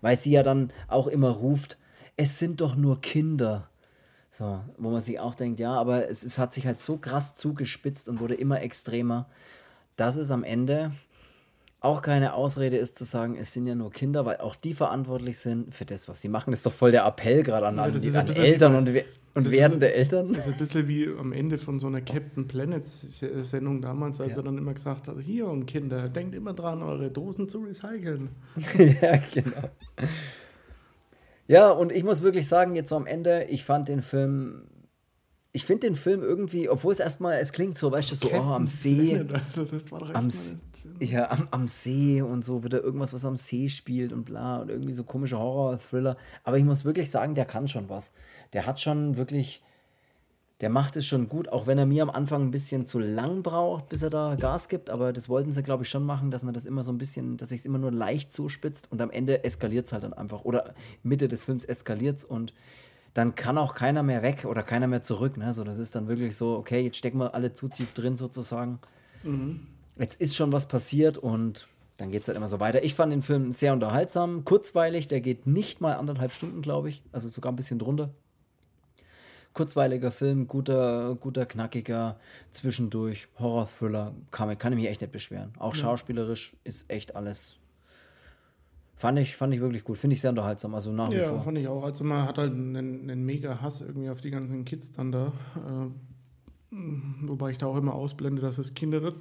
[0.00, 1.78] Weil sie ja dann auch immer ruft,
[2.16, 3.68] es sind doch nur Kinder.
[4.30, 7.36] So, wo man sich auch denkt, ja, aber es, es hat sich halt so krass
[7.36, 9.28] zugespitzt und wurde immer extremer,
[9.96, 10.92] dass es am Ende
[11.82, 15.38] auch keine Ausrede ist zu sagen, es sind ja nur Kinder, weil auch die verantwortlich
[15.38, 16.52] sind für das, was sie machen.
[16.52, 18.88] Das ist doch voll der Appell gerade an, ja, an, die, an Eltern und,
[19.34, 20.32] und werdende ist, Eltern.
[20.32, 24.30] Das ist ein bisschen wie am Ende von so einer Captain Planet Sendung damals, als
[24.30, 24.36] ja.
[24.36, 28.30] er dann immer gesagt hat, hier und Kinder, denkt immer dran, eure Dosen zu recyceln.
[28.78, 29.68] ja, genau.
[31.48, 34.62] Ja, und ich muss wirklich sagen, jetzt so am Ende, ich fand den Film
[35.52, 38.36] ich finde den Film irgendwie, obwohl es erstmal, es klingt so, weißt du, so, oh,
[38.36, 39.22] am See.
[40.14, 40.28] Am,
[40.98, 44.68] ja, am, am See und so, wieder irgendwas, was am See spielt und bla und
[44.68, 46.16] irgendwie so komische Horror-Thriller.
[46.42, 48.12] Aber ich muss wirklich sagen, der kann schon was.
[48.52, 49.62] Der hat schon wirklich,
[50.60, 53.42] der macht es schon gut, auch wenn er mir am Anfang ein bisschen zu lang
[53.42, 54.90] braucht, bis er da Gas gibt.
[54.90, 57.36] Aber das wollten sie, glaube ich, schon machen, dass man das immer so ein bisschen,
[57.36, 60.44] dass sich es immer nur leicht zuspitzt und am Ende eskaliert es halt dann einfach.
[60.44, 62.54] Oder Mitte des Films eskaliert es und
[63.14, 65.36] dann kann auch keiner mehr weg oder keiner mehr zurück.
[65.36, 65.52] Ne?
[65.52, 68.78] So, das ist dann wirklich so, okay, jetzt stecken wir alle zu tief drin sozusagen.
[69.98, 72.82] Jetzt ist schon was passiert und dann geht es halt immer so weiter.
[72.82, 77.02] Ich fand den Film sehr unterhaltsam, kurzweilig, der geht nicht mal anderthalb Stunden, glaube ich,
[77.12, 78.10] also sogar ein bisschen drunter.
[79.52, 82.18] Kurzweiliger Film, guter, guter, knackiger,
[82.50, 85.52] zwischendurch, Horror-Thriller, kann, kann ich mich echt nicht beschweren.
[85.58, 87.58] Auch schauspielerisch ist echt alles.
[88.94, 91.40] Fand ich, fand ich wirklich gut, finde ich sehr unterhaltsam, also nach wie Ja, vor.
[91.40, 91.82] fand ich auch.
[91.82, 95.32] Also man hat halt einen, einen mega Hass irgendwie auf die ganzen Kids dann da.
[95.56, 96.76] Äh,
[97.22, 99.12] wobei ich da auch immer ausblende, dass es Kinder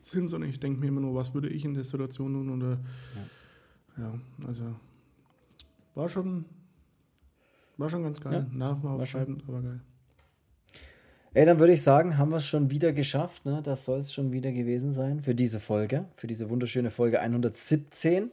[0.00, 2.78] sind, sondern ich denke mir immer nur, was würde ich in der Situation tun oder
[3.98, 4.14] ja,
[4.46, 4.64] also
[5.94, 6.44] war schon
[7.76, 8.46] war schon ganz geil.
[8.50, 9.80] Ja, Nerven aufschreiben, aber geil.
[11.34, 13.44] Ey, dann würde ich sagen, haben wir es schon wieder geschafft.
[13.44, 13.60] Ne?
[13.62, 18.30] Das soll es schon wieder gewesen sein für diese Folge, für diese wunderschöne Folge 117.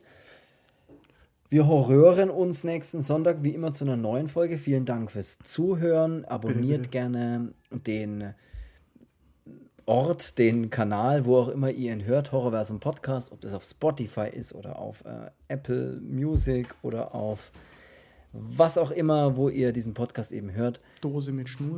[1.54, 4.58] Wir horrören uns nächsten Sonntag wie immer zu einer neuen Folge.
[4.58, 6.26] Vielen Dank fürs Zuhören.
[6.26, 8.34] Abonniert gerne den
[9.86, 14.30] Ort, den Kanal, wo auch immer ihr ihn hört, Horrorversum Podcast, ob das auf Spotify
[14.34, 17.52] ist oder auf äh, Apple Music oder auf
[18.32, 20.82] was auch immer, wo ihr diesen Podcast eben hört.
[21.02, 21.78] Dose mit Schnur.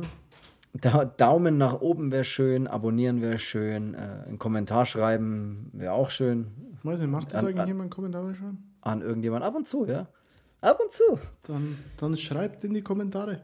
[0.72, 6.08] Da, Daumen nach oben wäre schön, abonnieren wäre schön, äh, einen Kommentar schreiben wäre auch
[6.08, 6.46] schön.
[6.78, 8.72] Ich weiß nicht, macht das An- eigentlich an- jemand Kommentare schreiben?
[8.86, 10.06] An irgendjemand ab und zu, ja.
[10.62, 11.18] Ab und zu.
[11.46, 13.42] Dann, dann schreibt in die Kommentare.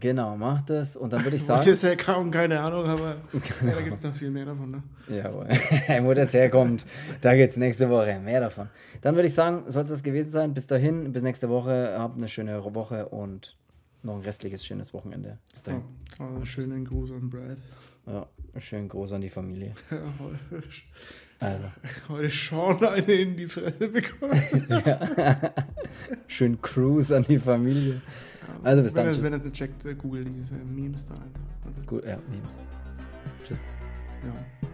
[0.00, 0.96] Genau, macht das.
[0.96, 3.40] Und dann würde ich Wo sagen, das herkam, keine Ahnung, aber ja,
[3.72, 4.70] da gibt es noch viel mehr davon.
[4.70, 4.82] Ne?
[5.08, 5.46] jawohl,
[6.04, 6.86] wo das herkommt,
[7.20, 8.18] da geht es nächste Woche.
[8.18, 8.70] Mehr davon.
[9.02, 10.54] Dann würde ich sagen, soll es das gewesen sein.
[10.54, 11.96] Bis dahin, bis nächste Woche.
[11.98, 13.56] Habt eine schöne Woche und
[14.02, 15.38] noch ein restliches schönes Wochenende.
[15.52, 15.82] Bis dahin.
[16.18, 17.58] Ja, also schönen Gruß an Brad.
[18.06, 18.26] Ja,
[18.58, 19.74] schönen Gruß an die Familie.
[19.90, 20.62] Ja, heute,
[21.44, 21.64] Also,
[22.08, 24.40] heute Sean eine in die Fresse bekommen.
[26.26, 28.00] schönen Cruise an die Familie.
[28.62, 29.06] Also bis dann.
[29.06, 29.24] Wenn Tschüss.
[29.24, 31.40] wenn ihr nicht checkt, äh, google diese Memes da einfach.
[31.66, 32.62] Also, Gut, ja, Memes.
[33.46, 33.66] Tschüss.
[34.22, 34.68] ja.